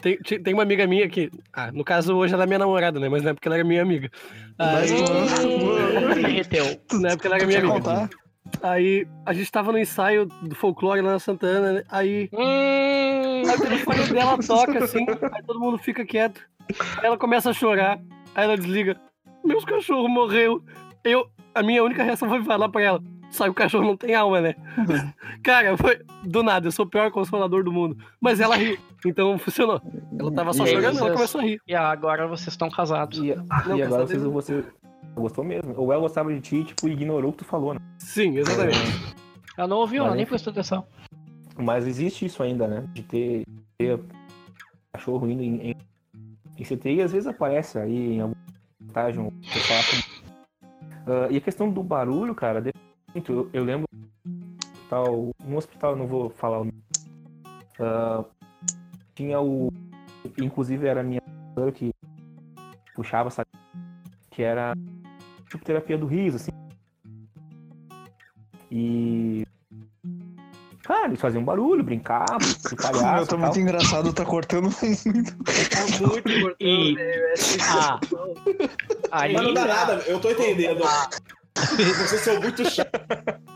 [0.00, 1.30] Tem, tem uma amiga minha que.
[1.52, 3.08] Ah, no caso hoje ela é minha namorada, né?
[3.08, 4.10] Mas na época ela era minha amiga.
[4.58, 6.80] Mas, Aí, Hum, derreteu.
[7.00, 8.10] na época ela era minha amiga.
[8.62, 11.82] Aí a gente tava no ensaio do folclore lá na Santana, né?
[11.88, 16.40] Aí Hum, Aí o telefone dela toca assim, aí todo mundo fica quieto.
[16.98, 17.98] Aí ela começa a chorar,
[18.34, 18.96] aí ela desliga.
[19.44, 20.62] Meus cachorros morreu.
[21.04, 23.02] Eu, a minha única reação foi falar pra ela.
[23.30, 24.54] Sabe, o cachorro não tem alma, né?
[25.44, 27.96] Cara, foi do nada, eu sou o pior consolador do mundo.
[28.20, 29.80] Mas ela riu, então funcionou.
[30.18, 31.60] Ela tava só E chorando, ela vocês- começou a rir.
[31.66, 33.18] e agora vocês estão casados.
[33.18, 34.64] E, e Não, agora casado vocês, você
[35.14, 35.74] gostou mesmo.
[35.76, 37.80] Ou ela gostava de ti e, tipo, ignorou o que tu falou, né?
[37.98, 38.78] Sim, exatamente.
[39.56, 40.86] Ela não ouviu, ela nem prestou atenção.
[41.56, 42.84] Mas existe isso ainda, né?
[42.94, 43.44] De ter,
[43.76, 44.00] ter
[44.92, 45.76] cachorro indo em, em,
[46.56, 48.32] em CTI e às vezes aparece aí em um
[48.94, 49.08] pessoal
[49.80, 50.04] acha-
[51.06, 52.62] Ah, e a questão do barulho, cara,
[53.18, 53.50] muito.
[53.52, 53.86] Eu, lembro
[54.88, 56.82] tal, no hospital, eu não vou falar o nome.
[57.80, 58.24] Ah,
[59.14, 59.72] tinha o.
[60.38, 61.20] Inclusive era a minha
[61.74, 61.92] que
[62.94, 63.44] puxava essa.
[64.30, 64.74] Que era
[65.50, 66.50] tipo terapia do riso, assim.
[68.70, 69.44] E.
[70.84, 72.38] Cara, eles faziam barulho, brincavam,
[72.80, 73.02] palhaço.
[73.02, 73.38] Meu, tá e tal.
[73.40, 75.36] muito engraçado, tá cortando muito.
[75.44, 76.56] Tá muito.
[76.60, 76.96] E-
[77.70, 78.00] Ah,
[79.10, 80.82] aí, Mas não dá nada, eu tô entendendo.
[81.78, 83.00] Vocês são muito chatos.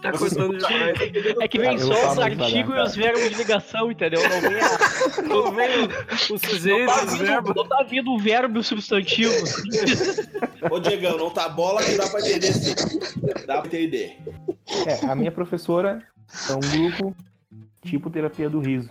[0.02, 0.98] Tá cortando demais.
[1.40, 4.20] é que vem só os artigos e os verbos de ligação, entendeu?
[4.22, 5.22] Não vem a...
[5.22, 5.88] Não vem
[6.30, 7.54] o sujeito, Não tá os verbos.
[7.56, 9.32] não tá vindo o verbo e o substantivo.
[10.70, 12.74] Ô, Diegão, não tá bola que dá pra entender sim.
[13.46, 14.16] Dá pra entender.
[14.87, 16.02] É, a minha professora
[16.48, 17.14] é um grupo
[17.85, 18.90] tipo terapia do riso.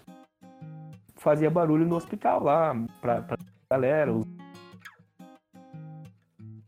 [1.17, 3.37] Fazia barulho no hospital lá, pra, pra
[3.69, 4.11] galera.
[4.13, 4.25] os-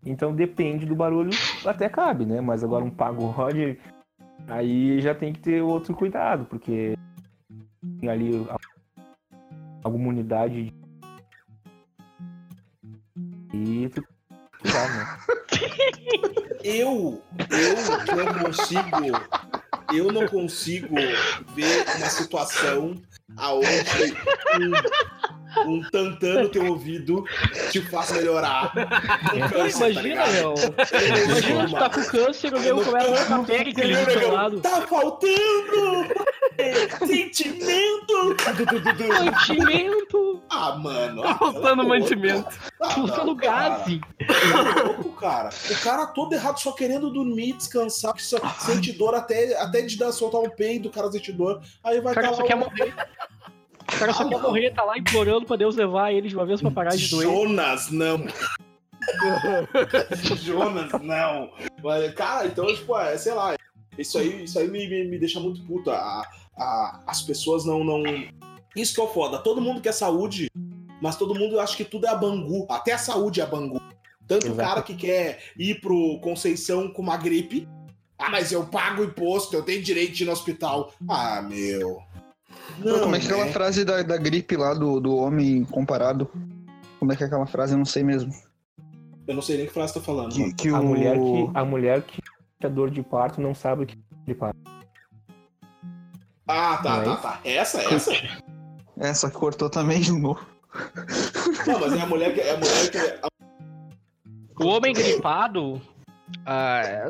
[0.06, 1.32] Então depende do barulho,
[1.66, 2.42] até cabe, né?
[2.42, 3.80] Mas agora um pagode,
[4.48, 6.98] aí já tem que ter outro cuidado, porque
[8.00, 8.46] tem ali
[9.84, 10.74] alguma unidade
[13.54, 14.04] e tu?
[16.64, 18.90] Eu, eu não consigo,
[19.94, 20.96] eu não consigo
[21.54, 22.96] ver uma situação
[23.36, 24.14] aonde
[24.56, 24.72] um
[25.66, 27.24] um tantã no teu ouvido
[27.72, 28.72] te faz melhorar.
[29.52, 30.54] Câncer, tá Imagina, meu.
[31.26, 34.62] Imagina, tu tá com câncer, o meu começa a ficar pega ali do lado.
[34.62, 36.08] Tá faltando
[37.06, 38.36] sentimento.
[39.24, 41.22] Mantimento, Ah, mano.
[41.24, 42.50] Tá faltando mantimento.
[42.80, 44.02] faltando gase.
[44.28, 45.50] Tá louco, cara.
[45.70, 49.98] O cara todo errado, só querendo dormir, descansar, que só sente dor até, até de
[49.98, 51.62] dar, soltar um peido, o cara sente dor.
[51.84, 52.94] Aí vai O cara tá só lá quer o- morrer.
[54.04, 56.62] O cara só quer morrer, tá lá implorando pra Deus levar ele de uma vez
[56.62, 57.28] pra parar de doer.
[57.28, 58.26] Jonas, não.
[60.42, 61.50] Jonas, não.
[61.84, 63.56] Mas, cara, então, tipo, é, sei lá.
[63.98, 65.92] Isso aí, isso aí me, me, me deixa muito puto.
[65.92, 66.24] A,
[66.58, 68.04] a- as pessoas não, não.
[68.76, 69.38] Isso que é o foda.
[69.38, 70.50] Todo mundo quer saúde,
[71.02, 72.66] mas todo mundo acha que tudo é a Bangu.
[72.70, 73.80] Até a saúde é a Bangu.
[74.28, 74.70] Tanto o Exato.
[74.70, 77.68] cara que quer ir pro Conceição com uma gripe.
[78.18, 80.94] Ah, mas eu pago imposto, eu tenho direito de ir no hospital.
[81.10, 82.02] Ah, meu.
[82.82, 86.30] Pô, como é que é aquela frase da, da gripe lá do, do homem comparado?
[87.00, 87.74] Como é que é aquela frase?
[87.74, 88.34] Eu não sei mesmo.
[89.28, 90.34] Eu não sei nem que frase tá falando.
[90.34, 90.86] Que, que A o...
[90.86, 92.22] mulher que a mulher que
[92.62, 94.58] é dor de parto não sabe o que é de parto.
[96.48, 97.40] Ah, tá, Não é tá, tá.
[97.44, 98.12] Essa, essa.
[98.98, 100.46] É, só que cortou também de novo.
[101.66, 102.42] Não, mas é a mulher que.
[102.42, 105.82] É a mulher que O homem gripado
[106.46, 107.06] ah, é,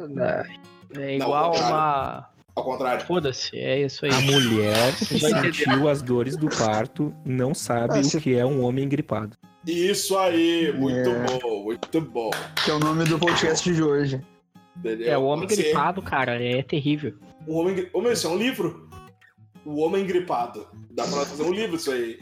[0.95, 1.75] é Não, igual ao contrário.
[1.75, 2.29] uma.
[2.55, 3.05] Ao contrário.
[3.05, 4.11] Foda-se, é isso aí.
[4.11, 8.63] A mulher Vai sentiu as dores do parto não sabe Ah, o que é um
[8.63, 9.37] homem gripado.
[9.65, 11.25] Isso aí, muito É.
[11.39, 12.31] bom, muito bom.
[12.63, 14.21] Que é o nome do podcast de hoje.
[14.77, 15.09] Entendeu?
[15.11, 17.13] É, o homem gripado, cara, é terrível.
[17.47, 18.89] O homem, Ô, meu, isso é um livro?
[19.65, 20.67] O homem gripado.
[20.91, 22.19] Dá pra fazer um livro isso aí.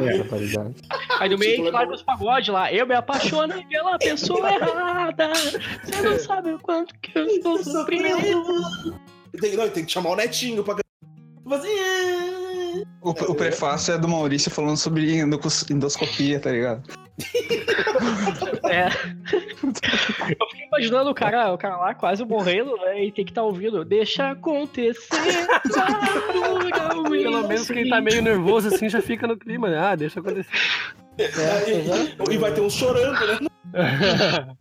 [0.00, 0.72] Um É.
[1.18, 2.72] Aí no meio Tipo, a gente larga os pagodes lá.
[2.72, 5.32] Eu me apaixonei pela pessoa errada.
[5.34, 8.94] Você não sabe o quanto que eu estou sofrendo.
[9.38, 10.76] Tem, não, tem que chamar o netinho pra.
[11.48, 11.68] Fazer.
[13.02, 15.16] O, o prefácio é do Maurício falando sobre
[15.70, 16.82] endoscopia, tá ligado?
[18.70, 18.86] É.
[18.86, 23.04] Eu fiquei imaginando o cara, o cara lá quase morrendo, né?
[23.04, 23.84] E tem que estar ouvindo.
[23.84, 25.46] Deixa acontecer.
[27.10, 29.78] Pelo menos quem tá meio nervoso assim já fica no clima, né?
[29.78, 30.50] Ah, deixa acontecer.
[31.18, 33.38] e, e vai ter um chorando, né?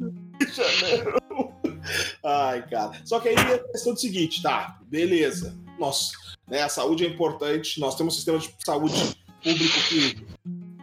[0.52, 1.19] Janeiro.
[2.24, 2.92] Ai, cara.
[3.06, 4.78] Só que aí é a questão do seguinte, tá?
[4.84, 5.56] Beleza.
[5.80, 6.12] Nossa,
[6.48, 6.64] né?
[6.64, 7.80] A saúde é importante.
[7.80, 10.28] Nós temos um sistema de saúde público que.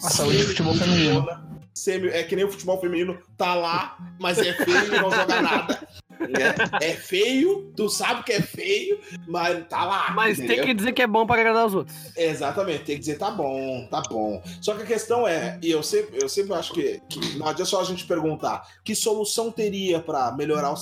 [0.02, 1.26] A saúde do futebol feminino.
[1.74, 5.42] Semi, é que nem o futebol feminino, tá lá, mas é feio e não joga
[5.42, 5.88] nada.
[6.20, 6.54] Né?
[6.80, 10.10] É feio, tu sabe que é feio, mas tá lá.
[10.14, 10.56] Mas entendeu?
[10.56, 11.96] tem que dizer que é bom pra agradar os outros.
[12.16, 14.42] Exatamente, tem que dizer tá bom, tá bom.
[14.60, 17.70] Só que a questão é, e eu sempre, eu sempre acho que, que não adianta
[17.70, 20.76] só a gente perguntar, que solução teria pra melhorar o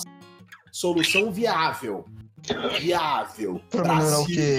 [0.71, 2.05] solução viável?
[2.79, 3.59] Viável.
[3.69, 4.57] Pra melhorar o quê?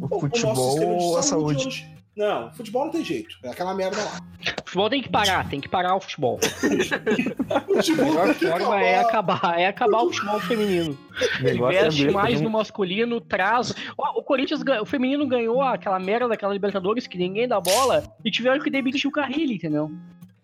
[0.00, 1.95] O- O o nosso sistema de futebol ou a saúde?
[2.16, 3.36] Não, futebol não tem jeito.
[3.42, 4.18] É aquela merda lá.
[4.62, 6.40] O futebol tem que parar, tem que parar o futebol.
[7.54, 10.98] A Futebol melhor tem que forma é acabar, é acabar o futebol feminino.
[11.44, 13.74] É Investe abrir- mais no masculino, traz.
[13.98, 18.30] O Corinthians, ganha- o feminino ganhou aquela merda daquela Libertadores que ninguém dá bola e
[18.30, 19.90] tiveram que demitir o Carrilli, entendeu?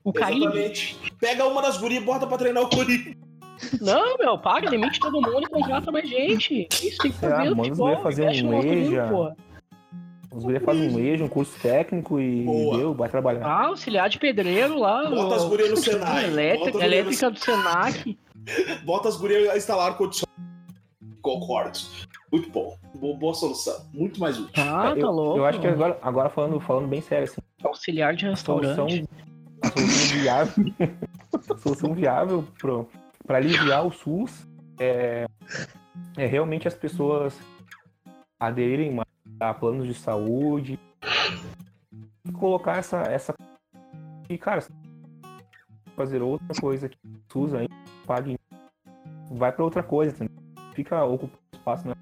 [0.04, 0.12] O.
[0.16, 0.96] Exatamente.
[1.18, 3.16] Pega uma das gurias e bota pra treinar o Corinthians.
[3.80, 6.66] Não, meu, paga, demite todo mundo e contrata mais gente.
[6.82, 8.02] Isso tem que fazer Ah, no manda os futebol.
[8.02, 9.36] fazer investe um no masculino, EJA.
[10.34, 12.78] Os gurias fazem um EJA, um curso técnico e Boa.
[12.78, 13.44] deu, vai trabalhar.
[13.44, 15.08] Ah, auxiliar de pedreiro lá.
[15.10, 16.22] Bota as gurias no Senai.
[16.22, 18.18] Bota Elétrica, elétrica do Senac.
[18.84, 20.32] Bota as gurias a instalar ar-condicionado.
[21.20, 21.78] Concordo.
[22.32, 22.76] Muito bom.
[22.94, 23.86] Boa, solução.
[23.92, 24.52] Muito mais útil.
[24.56, 25.38] Ah, eu, tá louco.
[25.38, 29.08] eu acho que agora, agora falando, falando bem sério, assim, Auxiliar de a solução, restaurante.
[29.62, 30.64] a solução viável,
[31.50, 32.88] a solução viável pro,
[33.26, 34.46] pra aliviar o SUS
[34.80, 35.26] é,
[36.16, 37.38] é realmente as pessoas
[38.40, 39.11] aderirem mais
[39.42, 40.78] a planos de saúde
[42.24, 43.34] e colocar essa, essa
[44.28, 44.64] e cara
[45.96, 47.68] fazer outra coisa que o SUS aí
[48.06, 48.38] pague
[49.30, 50.42] vai pra outra coisa entendeu?
[50.74, 51.94] fica ocupando espaço né?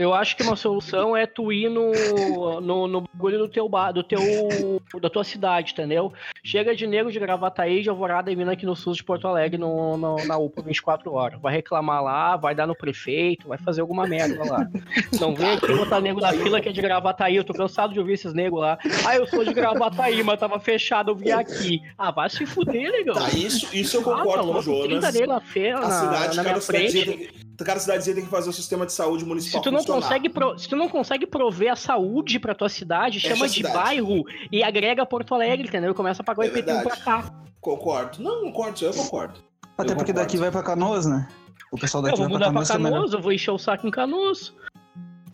[0.00, 1.92] Eu acho que uma solução é tu ir no,
[2.60, 4.18] no, no bagulho do teu bar, do teu,
[4.98, 6.10] da tua cidade, entendeu?
[6.42, 9.58] Chega de nego de Gravataí, de Alvorada e vindo aqui no SUS de Porto Alegre
[9.58, 11.38] no, no- na UPA 24 horas.
[11.40, 14.66] Vai reclamar lá, vai dar no prefeito, vai fazer alguma merda lá.
[15.20, 17.98] Não vem aqui botar nego na fila que é de Gravataí, eu tô cansado de
[18.00, 18.78] ouvir esses negros lá.
[19.06, 21.82] Ah, eu sou de Gravataí, mas tava fechado, eu vim aqui.
[21.98, 23.14] Ah, vai se fuder, negão.
[23.16, 25.14] Tá, isso, isso eu Ah, tá concordo com o louco, 30 Jonas.
[25.14, 27.49] negros na feira, A na, cidade, na minha frente.
[27.64, 30.02] Cada cidadezinha tem que fazer o sistema de saúde municipal Se tu não funcionar.
[30.02, 33.48] consegue, pro- se tu não consegue prover a saúde pra tua cidade, Fecha chama a
[33.48, 33.74] de cidade.
[33.74, 35.94] bairro e agrega Porto Alegre, entendeu?
[35.94, 37.30] Começa a pagar o É IPTU pra cá.
[37.60, 38.22] Concordo.
[38.22, 39.34] Não, concordo, eu concordo.
[39.76, 40.12] Até Eu porque concordo.
[40.14, 41.28] daqui vai pra Canoas, né?
[41.72, 42.94] O pessoal Eu daqui vou vai pra mudar pra Canoas que é melhor.
[42.96, 44.52] Canoas, eu vou encher o saco em Canoas.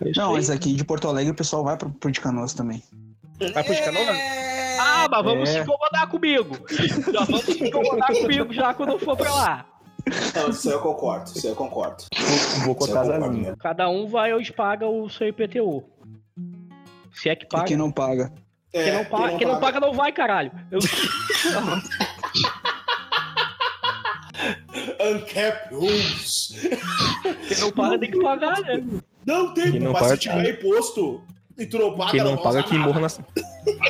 [0.01, 2.83] É Não, mas aqui de Porto Alegre o pessoal vai pro, pro de Canoas também.
[3.55, 4.09] Vai pro de Canoas?
[4.09, 5.53] É, Ah, mas vamos É.
[5.55, 6.57] se incomodar comigo.
[7.13, 9.67] Já vamos se incomodar comigo já quando for pra lá.
[10.35, 11.31] Não, isso aí eu concordo.
[11.35, 12.05] Isso aí eu concordo.
[12.65, 12.77] Vou
[13.25, 13.57] asinhas.
[13.59, 15.83] Cada um vai hoje paga o seu IPTU.
[17.13, 17.65] Se é que E paga.
[17.65, 18.33] quem não paga?
[18.73, 20.53] É, Quem não paga, quem não paga não vai, caralho.
[20.71, 20.81] Eu-
[25.01, 26.55] Uncap rules.
[27.49, 28.85] Quem não paga tem que pagar, né?
[29.25, 31.23] Não tem, Quem não mas paga- se tiver imposto
[31.59, 33.09] e tu não paga, Quem não vai paga que morra na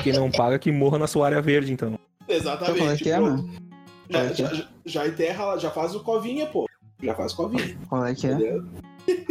[0.03, 1.99] Quem não paga que morra na sua área verde, então.
[2.29, 2.79] Exatamente.
[2.79, 3.51] Qual é que é, mano?
[4.09, 4.35] Já, é é?
[4.35, 6.67] já, já enterra, já faz o covinha, pô.
[7.03, 7.77] Já faz covinha.
[7.89, 8.33] Qual é que é?
[8.33, 8.65] Entendeu?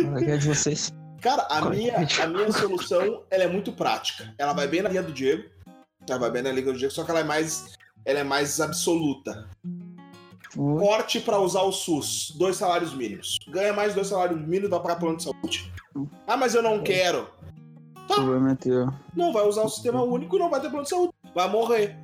[0.02, 0.94] Qual é que é de vocês?
[1.22, 2.22] Cara, a Qual é minha, é?
[2.22, 4.34] a minha solução ela é muito prática.
[4.38, 5.44] Ela vai bem na linha do Diego.
[6.08, 7.74] Ela vai bem na linha do Diego, só que ela é mais,
[8.06, 9.50] ela é mais absoluta.
[10.56, 13.38] O- Corte pra usar o SUS, dois salários mínimos.
[13.48, 15.72] Ganha mais dois salários mínimos, dá pagar plano de saúde.
[16.28, 17.28] Ah, mas eu não quero.
[18.08, 18.88] Problema é.
[19.16, 21.12] Não vai usar o sistema único e não vai ter plano de saúde.
[21.34, 21.98] Vai morrer.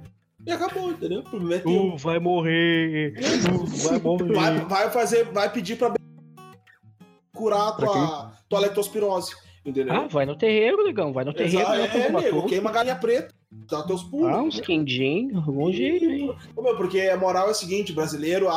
[0.45, 1.19] E acabou, entendeu?
[1.19, 1.71] O problema é teu.
[1.71, 3.13] Tu vai morrer.
[3.13, 4.33] Tu vai morrer.
[4.33, 5.93] Vai, vai fazer, vai pedir pra
[7.33, 9.35] curar a tua, tua leptospirose.
[9.63, 9.93] Entendeu?
[9.93, 11.13] Ah, vai no terreiro, negão.
[11.13, 11.59] Vai no terreiro.
[11.59, 13.33] Exato, né, é, nego, queima galinha preta.
[13.69, 14.27] Dá teus pulos.
[14.27, 16.35] Ah, uns quindim, algum jeito
[16.77, 18.47] porque a moral é o seguinte, brasileiro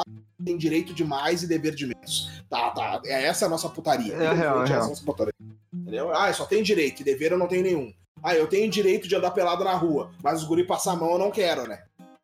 [0.45, 2.43] tem direito de mais e dever de menos.
[2.49, 3.01] Tá, tá.
[3.05, 4.15] É essa a nossa putaria.
[4.15, 4.85] É real, é Essa real.
[4.85, 5.33] a nossa putaria.
[5.73, 6.15] Entendeu?
[6.15, 7.93] Ah, só tenho direito, e dever eu não tenho nenhum.
[8.23, 11.13] Ah, eu tenho direito de andar pelado na rua, mas os guri passar a mão
[11.13, 11.83] eu não quero, né?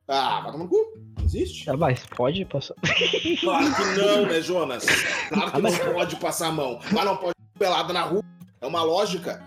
[0.08, 0.76] Ah, vai tomar no cu.
[1.18, 1.68] Não existe.
[1.68, 2.74] Ah, mas pode passar.
[3.40, 4.84] Claro que não, né, Jonas?
[5.28, 8.22] Claro que Ah, não mas- pode passar a mão, mas não pode pelado na rua.
[8.60, 9.44] É uma lógica.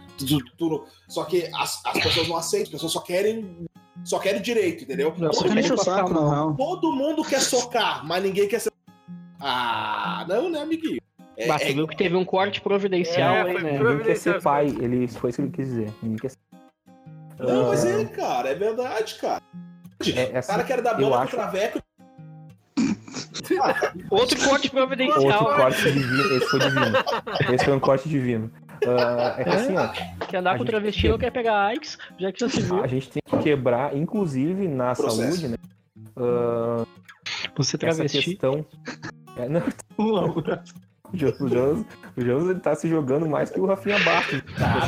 [1.08, 3.66] Só que as, as pessoas não aceitam, as pessoas só querem.
[4.04, 5.14] Só querem direito, entendeu?
[5.18, 6.30] Não, Só só que querem enche o passar a saco, na mão.
[6.32, 6.56] real.
[6.56, 8.72] Todo mundo quer socar, mas ninguém quer ser.
[9.40, 11.02] Ah, não, né, amiguinho?
[11.36, 13.80] É, Bah, tu é- viu que teve um corte providencial É, aí, foi né?
[13.80, 14.68] Ninguém quer ser pai.
[14.68, 15.94] Ele foi isso que ele quis dizer.
[16.02, 16.38] Ninguém quer ser.
[17.40, 19.42] Não, mas Ah, é, cara, é verdade, cara.
[20.06, 21.80] é, é O assim, cara quer dar acho- pro traveco.
[24.10, 25.24] Outro corte providencial.
[25.44, 26.36] Outro corte divino.
[26.36, 26.98] Esse foi divino.
[27.54, 28.52] Esse foi um corte divino.
[28.86, 32.40] Ah, é que assim, ó, Que andar com travesti não quer pegar AIDS, já que
[32.40, 32.84] já se viu.
[32.84, 35.22] a gente tem que quebrar, inclusive na Processo.
[35.38, 35.58] saúde, né?
[36.18, 36.86] ah,
[37.56, 38.22] Você essa travesti.
[38.24, 38.66] questão.
[39.38, 39.62] É, não,
[41.14, 41.86] o Jonas,
[42.18, 44.42] o Jonas, o ele tá se jogando mais que o Rafinha Bastos.
[44.60, 44.88] Ah,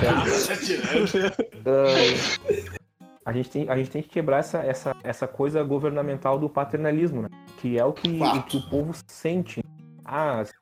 [3.25, 7.21] a, gente tem, a gente tem que quebrar essa, essa, essa coisa governamental do paternalismo,
[7.23, 7.29] né?
[7.57, 9.63] Que é o que, o que o povo sente.
[10.03, 10.53] Ah, se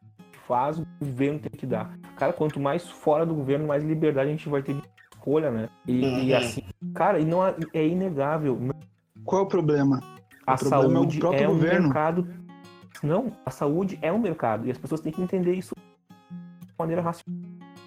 [0.47, 1.97] faz, o governo tem que dar.
[2.18, 4.84] Cara, quanto mais fora do governo, mais liberdade a gente vai ter de
[5.14, 5.70] escolha, né?
[5.88, 6.38] E, e Uhum.
[6.38, 8.59] assim, cara, e não é, é inegável.
[9.26, 9.99] Qual é o problema?
[10.45, 11.84] A O problema é o saúde próprio é, um governo.
[11.88, 12.28] mercado.
[13.04, 14.66] Não, a saúde é um mercado.
[14.68, 15.74] E as pessoas têm que entender isso
[16.62, 17.41] de maneira racional.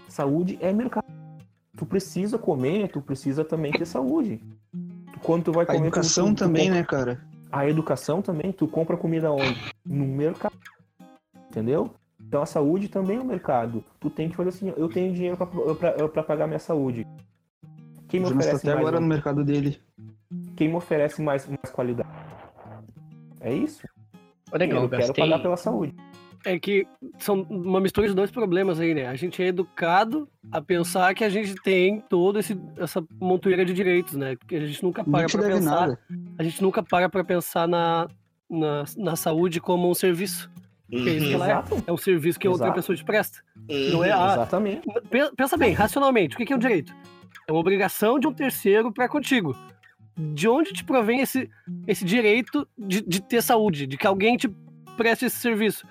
[0.09, 1.05] Saúde é mercado.
[1.77, 4.41] Tu precisa comer, tu precisa também ter saúde.
[5.13, 5.79] Tu- Quando tu vai A comer.
[5.79, 7.21] tu- educação tu- tu também, compra- né, cara?
[7.51, 9.59] A educação também, tu compra comida onde?
[9.85, 10.55] No mercado.
[11.51, 11.91] Entendeu?
[12.21, 13.83] Então a saúde também é um mercado.
[14.01, 15.37] Tu tem que fazer assim, eu tenho dinheiro
[16.13, 17.07] pra pagar minha saúde.
[18.09, 19.81] Quem me tá oferece até mais, agora no mercado dele.
[20.57, 22.09] quem me oferece mais, mais qualidade?
[23.41, 23.83] É isso?
[24.53, 25.95] Eu eu quero pagar pela saúde.
[26.45, 26.87] É que
[27.19, 29.09] são uma mistura de dois problemas aí, né?
[29.09, 33.73] A gente é educado a pensar que a gente tem toda esse, essa montoeira de
[33.73, 34.37] direitos, né?
[34.47, 35.61] Que a gente nunca para deve pensar.
[35.71, 35.99] nada.
[36.39, 38.07] A gente nunca para pra pensar na,
[38.49, 40.49] na, na saúde como um serviço.
[40.89, 41.51] Que é isso que ela é.
[41.51, 41.83] Exato.
[41.85, 42.77] É um serviço que outra Exato.
[42.77, 43.39] pessoa te presta.
[43.69, 43.91] Uhum.
[43.95, 44.87] Não é a, Exatamente.
[45.11, 46.95] Pe- Pensa bem, racionalmente, o que que é um direito?
[47.49, 49.57] É uma obrigação de um terceiro para contigo.
[50.17, 51.51] De onde te provém esse,
[51.87, 54.49] esse direito de, de ter saúde, de que alguém te
[54.97, 55.87] preste esse serviço?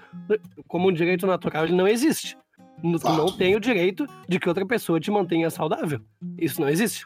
[0.67, 2.35] Como um direito natural, ele não existe.
[2.83, 3.17] No- Tu Fato.
[3.17, 6.01] não tem o direito de que outra pessoa te mantenha saudável.
[6.37, 7.05] Isso não existe.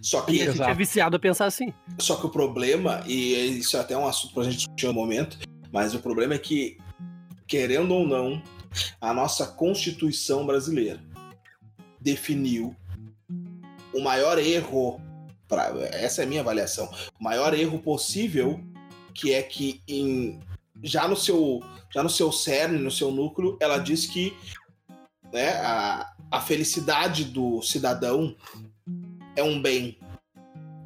[0.00, 1.72] Só que, a gente é viciado a pensar assim.
[1.98, 5.38] só que o problema, e isso é até um assunto pra gente discutir no momento,
[5.72, 6.78] mas o problema é que,
[7.46, 8.40] querendo ou não,
[9.00, 11.00] a nossa Constituição brasileira
[12.00, 12.74] definiu
[13.92, 15.00] o maior erro,
[15.54, 18.60] pra, essa é a minha avaliação, o maior erro possível,
[19.14, 20.40] que é que em,
[20.82, 24.36] já, no seu, já no seu cerne, no seu núcleo, ela diz que
[25.32, 28.36] né, a, a felicidade do cidadão
[29.36, 29.98] é um bem,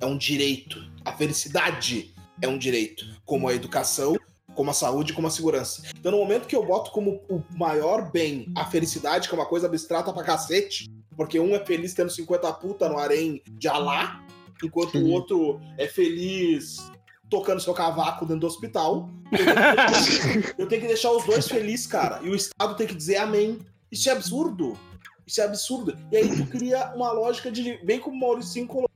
[0.00, 0.86] é um direito.
[1.04, 4.16] A felicidade é um direito, como a educação,
[4.54, 5.82] como a saúde, como a segurança.
[5.98, 9.46] Então, no momento que eu boto como o maior bem a felicidade, que é uma
[9.46, 14.22] coisa abstrata pra cacete, porque um é feliz tendo 50 puta no harém de Alá,
[14.64, 15.12] enquanto o Sim.
[15.12, 16.90] outro é feliz
[17.30, 19.10] tocando seu cavaco dentro do hospital.
[19.30, 22.20] Eu tenho que deixar, eu tenho que deixar os dois felizes, cara.
[22.22, 23.58] E o Estado tem que dizer amém.
[23.92, 24.78] Isso é absurdo.
[25.26, 25.96] Isso é absurdo.
[26.10, 27.78] E aí tu cria uma lógica de.
[27.84, 28.88] Bem como o Maurício colocou.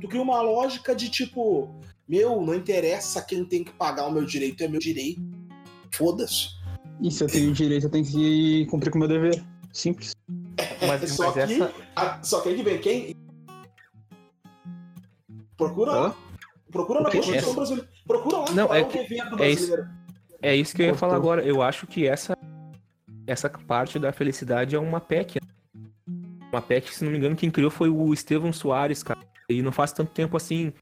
[0.00, 1.68] Tu cria uma lógica de tipo,
[2.08, 5.20] meu, não interessa quem tem que pagar o meu direito, é meu direito.
[5.92, 6.48] Foda-se.
[7.00, 9.44] E se eu tenho direito, eu tenho que cumprir com o meu dever.
[9.72, 10.12] Simples.
[10.86, 11.72] Mas, só, mas que, essa.
[11.96, 13.16] a- só que aí que vem quem.
[15.56, 16.14] Procura lá.
[16.70, 17.10] Procura na?
[17.10, 17.88] Constituição Essa- brasileira.
[18.06, 18.50] Procura lá.
[18.52, 19.36] Não, é o que- é isso.
[19.36, 19.88] brasileiro.
[20.42, 21.42] É isso que eu ia falar agora.
[21.42, 22.36] Eu acho que essa,
[23.26, 25.40] essa parte da felicidade é uma PEC.
[26.52, 29.20] Uma PEC, se não me engano, quem criou foi o Estevão Soares, cara.
[29.48, 30.72] E não faz tanto tempo assim.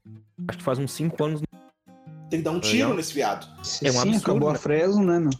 [0.47, 1.41] Acho que faz uns 5 anos.
[2.29, 3.45] Tem que dar um tiro nesse viado.
[3.47, 4.55] É um Sim, absurdo, acabou né?
[4.55, 5.31] a Fresno, né, meu?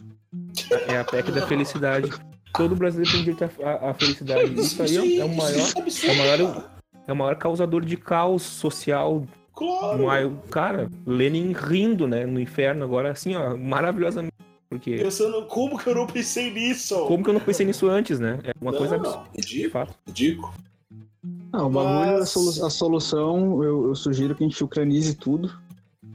[0.88, 2.10] É a PEC da felicidade.
[2.52, 4.54] Todo brasileiro tem direito à- felicidade.
[4.60, 5.58] Isso aí é, o maior.
[5.76, 6.70] é absurdo, é o maior-.
[7.06, 9.24] É o maior causador de caos social.
[9.54, 10.06] Claro.
[10.06, 12.26] Maior- Cara, Lenin rindo, né?
[12.26, 14.32] No inferno agora, assim, ó, maravilhosamente.
[14.68, 14.96] Porque.
[14.96, 16.96] Pensando, como que eu não pensei nisso?
[17.06, 18.40] Como que eu não pensei nisso antes, né?
[18.42, 19.94] É uma Não, coisa não, absurda, de fato.
[20.06, 20.52] Ridículo.
[21.52, 25.14] Ah, o bagulho, a, Mas- solu- a solução, eu, eu sugiro que a gente ucranize
[25.14, 25.52] tudo.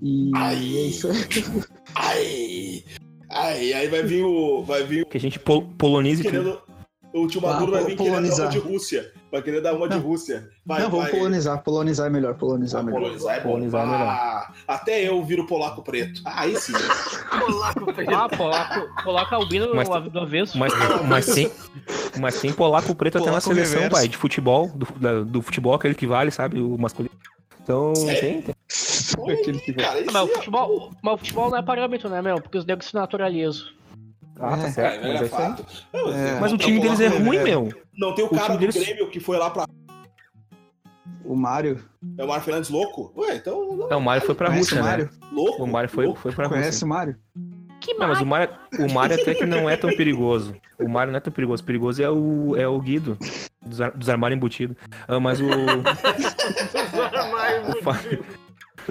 [0.01, 0.55] E Ai.
[0.55, 1.15] é isso aí.
[1.95, 2.83] Ai.
[3.29, 4.63] Ai, aí vai vir o.
[4.63, 5.05] Vai vir o.
[5.05, 6.31] Que a gente pol polonize tudo.
[6.31, 6.59] Querendo,
[7.13, 8.49] o tio Maduro Ah, vai vir querendo polonizar.
[8.49, 9.13] de Rússia.
[9.31, 10.01] Vai querer dar uma de Não.
[10.01, 10.49] Rússia.
[10.65, 11.15] Vai, Não, vamos vai.
[11.15, 11.61] polonizar.
[11.63, 12.99] Polonizar é melhor, polonizar é Ah, melhor.
[13.01, 13.49] polonizar é bom.
[13.49, 14.07] Polonizar é melhor.
[14.07, 16.21] Ah, até eu viro polaco preto.
[16.25, 16.73] Ah, Aí sim.
[17.39, 18.15] Polaco preto.
[18.15, 20.57] Ah, polaco, polaco albino Mas- do, avesso.
[20.57, 20.73] Mas,
[21.07, 21.51] mas tem.
[22.19, 23.95] Mas tem polaco preto até na Polaco seleção, reverso.
[23.95, 26.59] pai, de futebol, do, da- do futebol, aquele que vale, sabe?
[26.59, 27.13] O masculino.
[27.61, 28.19] Então, Sério?
[28.43, 28.55] tem,
[29.75, 32.41] Cara, Mas o, é- futebol, mas o futebol não é parâmetro, né, meu?
[32.41, 33.65] Porque os negros se naturalizam.
[34.39, 35.05] Ah, tá É, É, certo.
[35.05, 35.41] é, Mas é isso aí.
[35.41, 35.65] fato.
[35.93, 36.39] Não, É.
[36.39, 37.69] Mas o time deles é ruim, meu.
[37.97, 39.65] Não tem o O cara do deles- Grêmio que foi lá pra.
[41.25, 41.83] O Mário.
[42.17, 43.11] É o Mário Fernandes louco?
[43.17, 43.75] Ué, então.
[43.89, 44.89] não, o Mário foi pra Conhece Rússia, o né?
[44.89, 45.09] Mário?
[45.31, 45.63] Louco?
[45.63, 46.19] O Mário foi, louco.
[46.21, 46.85] foi pra Conhece Rússia.
[46.85, 47.15] o Mário?
[47.81, 50.53] Que Não, mas o Mário, o Mário até que não é tão perigoso.
[50.79, 51.63] O Mário não é tão perigoso.
[51.63, 53.17] Perigoso é o, é o Guido,
[53.65, 54.75] dos, ar- dos armários embutidos.
[55.07, 55.45] Ah, mas o.
[57.69, 57.99] o fa-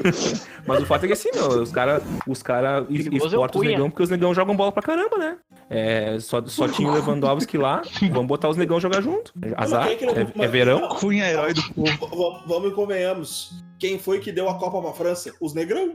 [0.66, 3.90] mas o fato é que assim, meu, os caras os cara é exportam os negão
[3.90, 5.36] porque os negão jogam bola pra caramba, né?
[5.70, 9.32] É, só, só tinha o Lewandowski lá, vamos botar os negão jogar junto.
[9.56, 10.88] Azar, quem que não- é, é verão.
[10.88, 12.40] Cunha, herói do povo.
[12.46, 13.52] Vamos e convenhamos.
[13.78, 15.32] Quem foi que deu a Copa pra França?
[15.40, 15.94] Os negrão.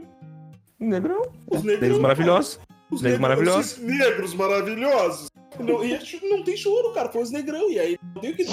[0.80, 2.00] Negrão, Os negros negrão.
[2.00, 2.58] maravilhosos.
[2.90, 3.72] Os negros maravilhosos.
[3.72, 5.28] Esses negros maravilhosos.
[5.58, 7.10] Não, e acho que não tem choro, cara.
[7.10, 7.70] Foi os negrão.
[7.70, 8.44] E aí não tem o que.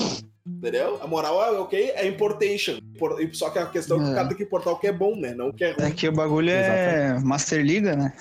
[0.48, 1.00] Entendeu?
[1.02, 2.74] A moral é ok, é importation.
[2.96, 4.16] Impor- Só que a questão é que o É.
[4.16, 5.34] cara tem que importar o que é bom, né?
[5.34, 5.86] Não o que é ruim.
[5.88, 8.14] É que o bagulho é Master Liga, né?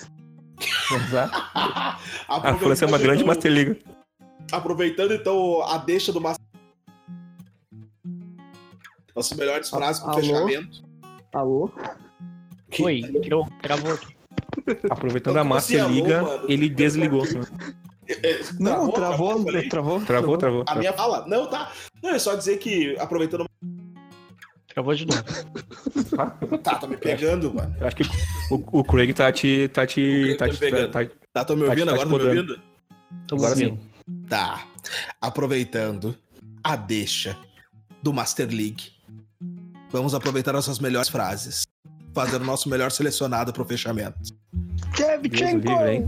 [1.07, 1.33] Exato.
[1.55, 1.97] A
[2.27, 3.77] Aproveitando, França é uma grande então- Master Liga.
[4.51, 6.45] Aproveitando então a deixa do Master.
[9.15, 10.21] Nossas melhores frases pro alô?
[10.21, 10.83] fechamento.
[11.33, 11.71] Alô?
[12.79, 14.15] Oi, tirou, travou aqui.
[14.89, 16.45] Aproveitando a Master alô, Liga, mano?
[16.47, 17.23] ele desligou.
[18.59, 19.69] Não, travou, falei?
[19.69, 20.01] travou.
[20.01, 20.63] Travou, travou.
[20.67, 21.25] A minha fala?
[21.27, 21.71] Não, tá.
[22.03, 23.45] Não, é só dizer que, aproveitando.
[24.67, 25.23] Travou de novo.
[26.63, 27.73] Tá, tá me pegando, mano.
[27.79, 28.03] Eu acho que
[28.51, 29.69] o, o Craig tá te.
[29.69, 30.35] tá te.
[30.37, 30.59] tá Tô te.
[30.59, 30.91] pegando.
[30.91, 32.09] tá- Tá, tô me Tá ouvindo te- tá agora?
[32.09, 32.61] te Tá me ouvindo?
[33.27, 33.79] Tô Agora ouvindo.
[33.79, 34.21] sim.
[34.27, 34.65] Tá.
[35.21, 36.17] Aproveitando
[36.63, 37.37] a deixa
[38.03, 38.91] do Master League.
[39.89, 41.63] Vamos aproveitar nossas melhores frases.
[42.13, 44.19] Fazer o nosso melhor selecionado pro fechamento.
[44.97, 46.07] Deus o livre?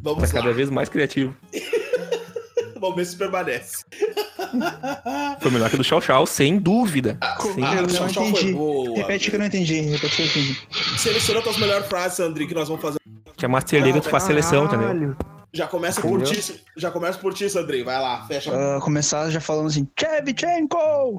[0.00, 0.52] Vamos Tá cada lá.
[0.54, 1.34] vez mais criativo.
[2.80, 3.84] Vamos ver se permanece.
[5.40, 7.18] Foi melhor que o do Chau Chau, sem dúvida.
[7.54, 8.08] Sem Ah, dúvida.
[8.08, 8.52] foi entendi.
[8.52, 8.96] boa.
[8.96, 9.80] Repete que eu não entendi.
[9.80, 10.58] Repete que eu não entendi.
[10.96, 12.98] Seleciona tuas melhores frases, Sandri, que nós vamos fazer.
[13.36, 15.16] Que a Master Liga tu faz seleção, entendeu?
[15.52, 16.62] Já começa por ti.
[16.76, 17.82] Já começa por ti, Sandri.
[17.82, 21.16] Vai lá, fecha Ah, começar já falando assim, Chevchenko!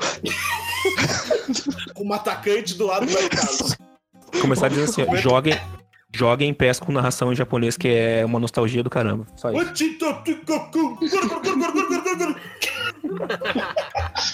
[1.94, 3.76] com um atacante do lado do Carlos.
[4.42, 5.60] Começar dizendo assim, ó, joguem,
[6.14, 9.26] joguem PES com narração em japonês, que é uma nostalgia do caramba.
[9.36, 9.60] Só isso.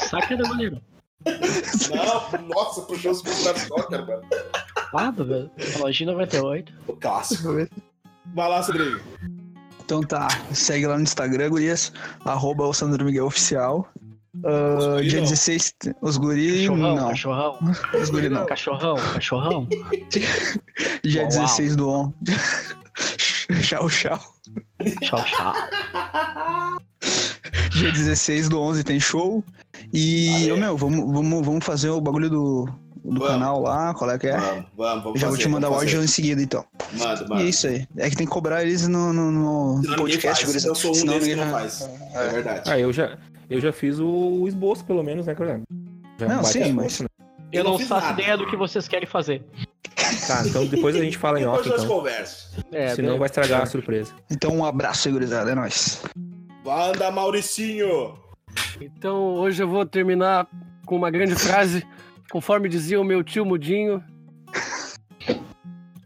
[0.09, 0.81] Saca da goleiro.
[1.25, 4.21] Não, nossa, puxou os da soccer, mano.
[4.93, 5.51] Nada, velho.
[5.79, 6.73] Lojinha 98.
[6.87, 7.67] O clássico.
[8.33, 9.01] Vai lá, Sandri.
[9.83, 13.87] Então tá, segue lá no Instagram, gurias, arroba o Sandro Miguel Oficial.
[14.41, 15.27] Guri dia não.
[15.29, 17.59] 16, os guri Cachorrão, não, cachorrão.
[18.01, 18.45] os guri não.
[18.45, 19.67] Cachorrão, cachorrão.
[21.03, 22.13] Dia Uau, 16 do on.
[23.61, 24.19] tchau, tchau.
[25.01, 25.53] Tchau, tchau.
[27.71, 29.43] Dia 16 do 11 tem show.
[29.93, 32.65] E, ô meu, vamos, vamos, vamos fazer o bagulho do,
[33.03, 33.27] do Vamos.
[33.27, 34.37] canal lá, qual é que é?
[34.37, 36.65] Vamos, vamos, vamos Já vou fazer, te mandar o áudio em seguida, então.
[36.93, 37.41] Manda, E manda.
[37.43, 37.87] é isso aí.
[37.97, 40.65] É que tem que cobrar eles no, no, no podcast, faz.
[40.65, 41.89] Eu sou um Senão deles que ninguém não vai- faz.
[42.13, 42.61] É verdade.
[42.71, 43.17] Ah, eu já,
[43.49, 45.61] eu já fiz o esboço, pelo menos, né, cara?
[46.19, 47.07] Já é Não, sim, mas- né?
[47.51, 48.21] Eu, Eu não não faço nada.
[48.21, 49.43] ideia do que vocês querem fazer.
[50.27, 51.95] Tá, então depois a gente fala em Depois off, nós então.
[51.97, 52.63] conversamos.
[52.71, 54.13] É, Senão daí- vai estragar a surpresa.
[54.29, 55.51] Então um abraço aí, gurizada.
[55.51, 56.01] É nóis.
[56.65, 58.17] Manda, Mauricinho.
[58.81, 60.47] Então hoje eu vou terminar
[60.85, 61.85] com uma grande frase
[62.31, 64.03] Conforme dizia o meu tio Mudinho.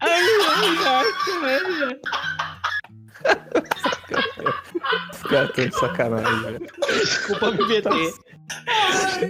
[0.01, 0.21] Ai,
[0.85, 1.05] ai,
[1.85, 1.99] ai,
[5.23, 6.59] Os caras tão de sacanagem.
[6.87, 8.13] Desculpa me meter.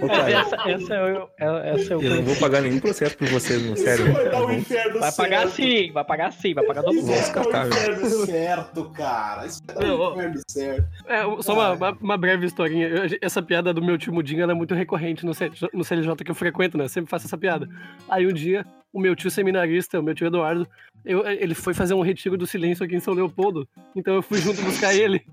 [0.18, 1.28] pai, essa, essa é o.
[1.38, 4.10] Essa é o eu não vou pagar nenhum processo por vocês, não, sério.
[4.12, 5.54] Vai dar o Vamos- inferno Vai pagar certo.
[5.56, 7.16] sim, vai pagar sim, vai pagar todo Isso mundo.
[7.16, 7.72] vai dar o descartável.
[7.72, 9.46] inferno certo, cara.
[9.46, 10.12] Isso vai dar ó.
[10.14, 10.88] inferno certo.
[11.06, 12.88] É, só uma, uma, uma breve historinha.
[12.88, 16.14] Eu- essa piada do meu tio Mudinho ela é muito recorrente no, C- no CLJ
[16.24, 16.88] que eu frequento, né?
[16.88, 17.68] Sempre faço essa piada.
[18.08, 20.66] Aí um dia, o meu tio seminarista, o meu tio Eduardo,
[21.04, 23.66] eu- ele foi fazer um retiro do silêncio aqui em São Leopoldo.
[23.96, 25.24] Então eu fui junto buscar ele.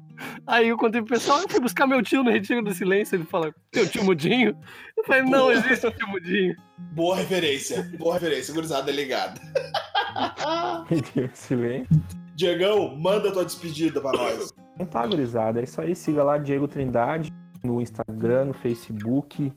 [0.45, 3.15] Aí eu contei pro pessoal, eu fui buscar meu tio no retiro do silêncio.
[3.15, 4.57] Ele fala, teu tio Mudinho?
[4.97, 6.55] Eu falei, não existe o tio Mudinho.
[6.93, 7.89] Boa referência.
[7.97, 8.53] Boa referência.
[8.53, 9.39] Gurizada ligada.
[11.33, 11.87] Silêncio.
[12.35, 14.53] Diegão, manda tua despedida pra nós.
[14.77, 15.59] Não tá, gurizada.
[15.59, 15.95] É isso aí.
[15.95, 17.33] Siga lá Diego Trindade
[17.63, 19.51] no Instagram, no Facebook.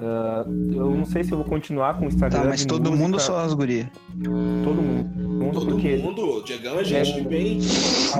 [0.00, 2.40] Ah, eu não sei se eu vou continuar com o Instagram.
[2.42, 2.96] Tá, mas todo música.
[3.04, 3.86] mundo só as gurias.
[4.22, 5.10] Todo mundo.
[5.14, 6.24] Todo mundo, Todo porque mundo.
[6.38, 7.22] O Diegão é gente É.
[7.22, 7.58] bem.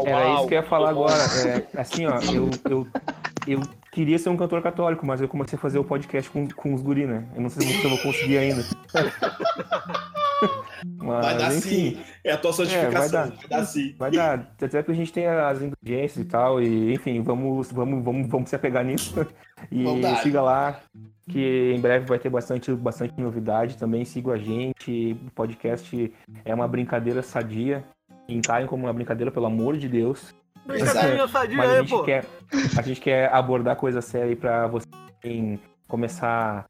[0.05, 0.39] Era Uau.
[0.39, 1.15] isso que eu ia falar agora.
[1.75, 2.87] É, assim, ó, eu, eu,
[3.47, 3.61] eu
[3.93, 6.83] queria ser um cantor católico, mas eu comecei a fazer o podcast com, com os
[6.83, 7.25] guri, né?
[7.35, 8.65] Eu não sei se eu vou conseguir ainda.
[10.97, 11.99] Mas, Vai dar enfim, sim.
[12.25, 13.11] É a tua santificação.
[13.11, 13.27] dar.
[13.29, 13.95] vai dar sim.
[13.99, 14.55] Vai dar.
[14.63, 18.51] Até que a gente tem as indulgências e tal, e enfim, vamos, vamos, vamos, vamos
[18.51, 19.15] se apegar nisso.
[19.73, 19.85] E
[20.23, 20.81] siga lá,
[21.29, 23.77] que em breve vai ter bastante, bastante novidade.
[23.77, 25.17] Também siga a gente.
[25.27, 26.15] O podcast
[26.45, 27.83] é uma brincadeira sadia.
[28.29, 30.33] Encarem como uma brincadeira, pelo amor de Deus.
[30.65, 32.03] Brincadeirinha sadia Mas a aí, gente, pô.
[32.05, 32.25] quer,
[32.77, 34.87] a gente quer abordar coisa séria aí pra você
[35.25, 35.59] em
[35.89, 36.67] começar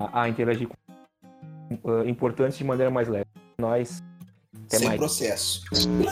[0.00, 0.74] a, a interagir com
[1.84, 3.26] uh, importantes de maneira mais leve.
[3.58, 4.02] Nós,
[4.66, 4.98] até Sem mais.
[4.98, 5.62] processo.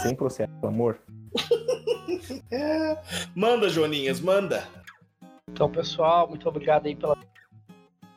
[0.02, 0.98] Sem processo, pelo amor.
[3.34, 4.66] Manda, Joninhas, manda.
[5.50, 7.16] Então, pessoal, muito obrigado aí pela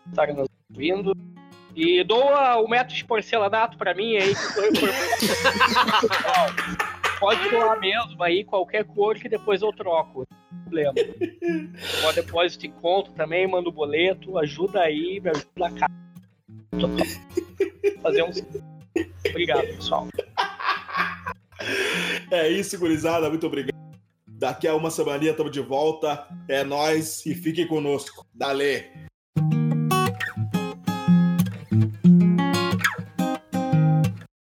[0.09, 1.13] estarem nos ouvindo.
[1.75, 4.33] E doa o metro de porcelanato pra mim aí.
[4.33, 4.89] Que foi por...
[6.01, 6.47] Pessoal,
[7.19, 10.27] Pode doar mesmo aí, qualquer cor que depois eu troco.
[10.29, 10.93] Não tem problema.
[12.01, 16.07] Pode depósito em conta também, manda o boleto, ajuda aí, me ajuda na casa.
[18.01, 18.32] Fazer um.
[19.30, 20.07] Obrigado, pessoal.
[22.32, 23.30] É isso, gurizada.
[23.30, 23.76] Muito obrigado.
[24.28, 26.28] Daqui a uma semaninha estamos de volta.
[26.47, 28.26] É nóis e fiquem conosco.
[28.34, 28.86] Dale.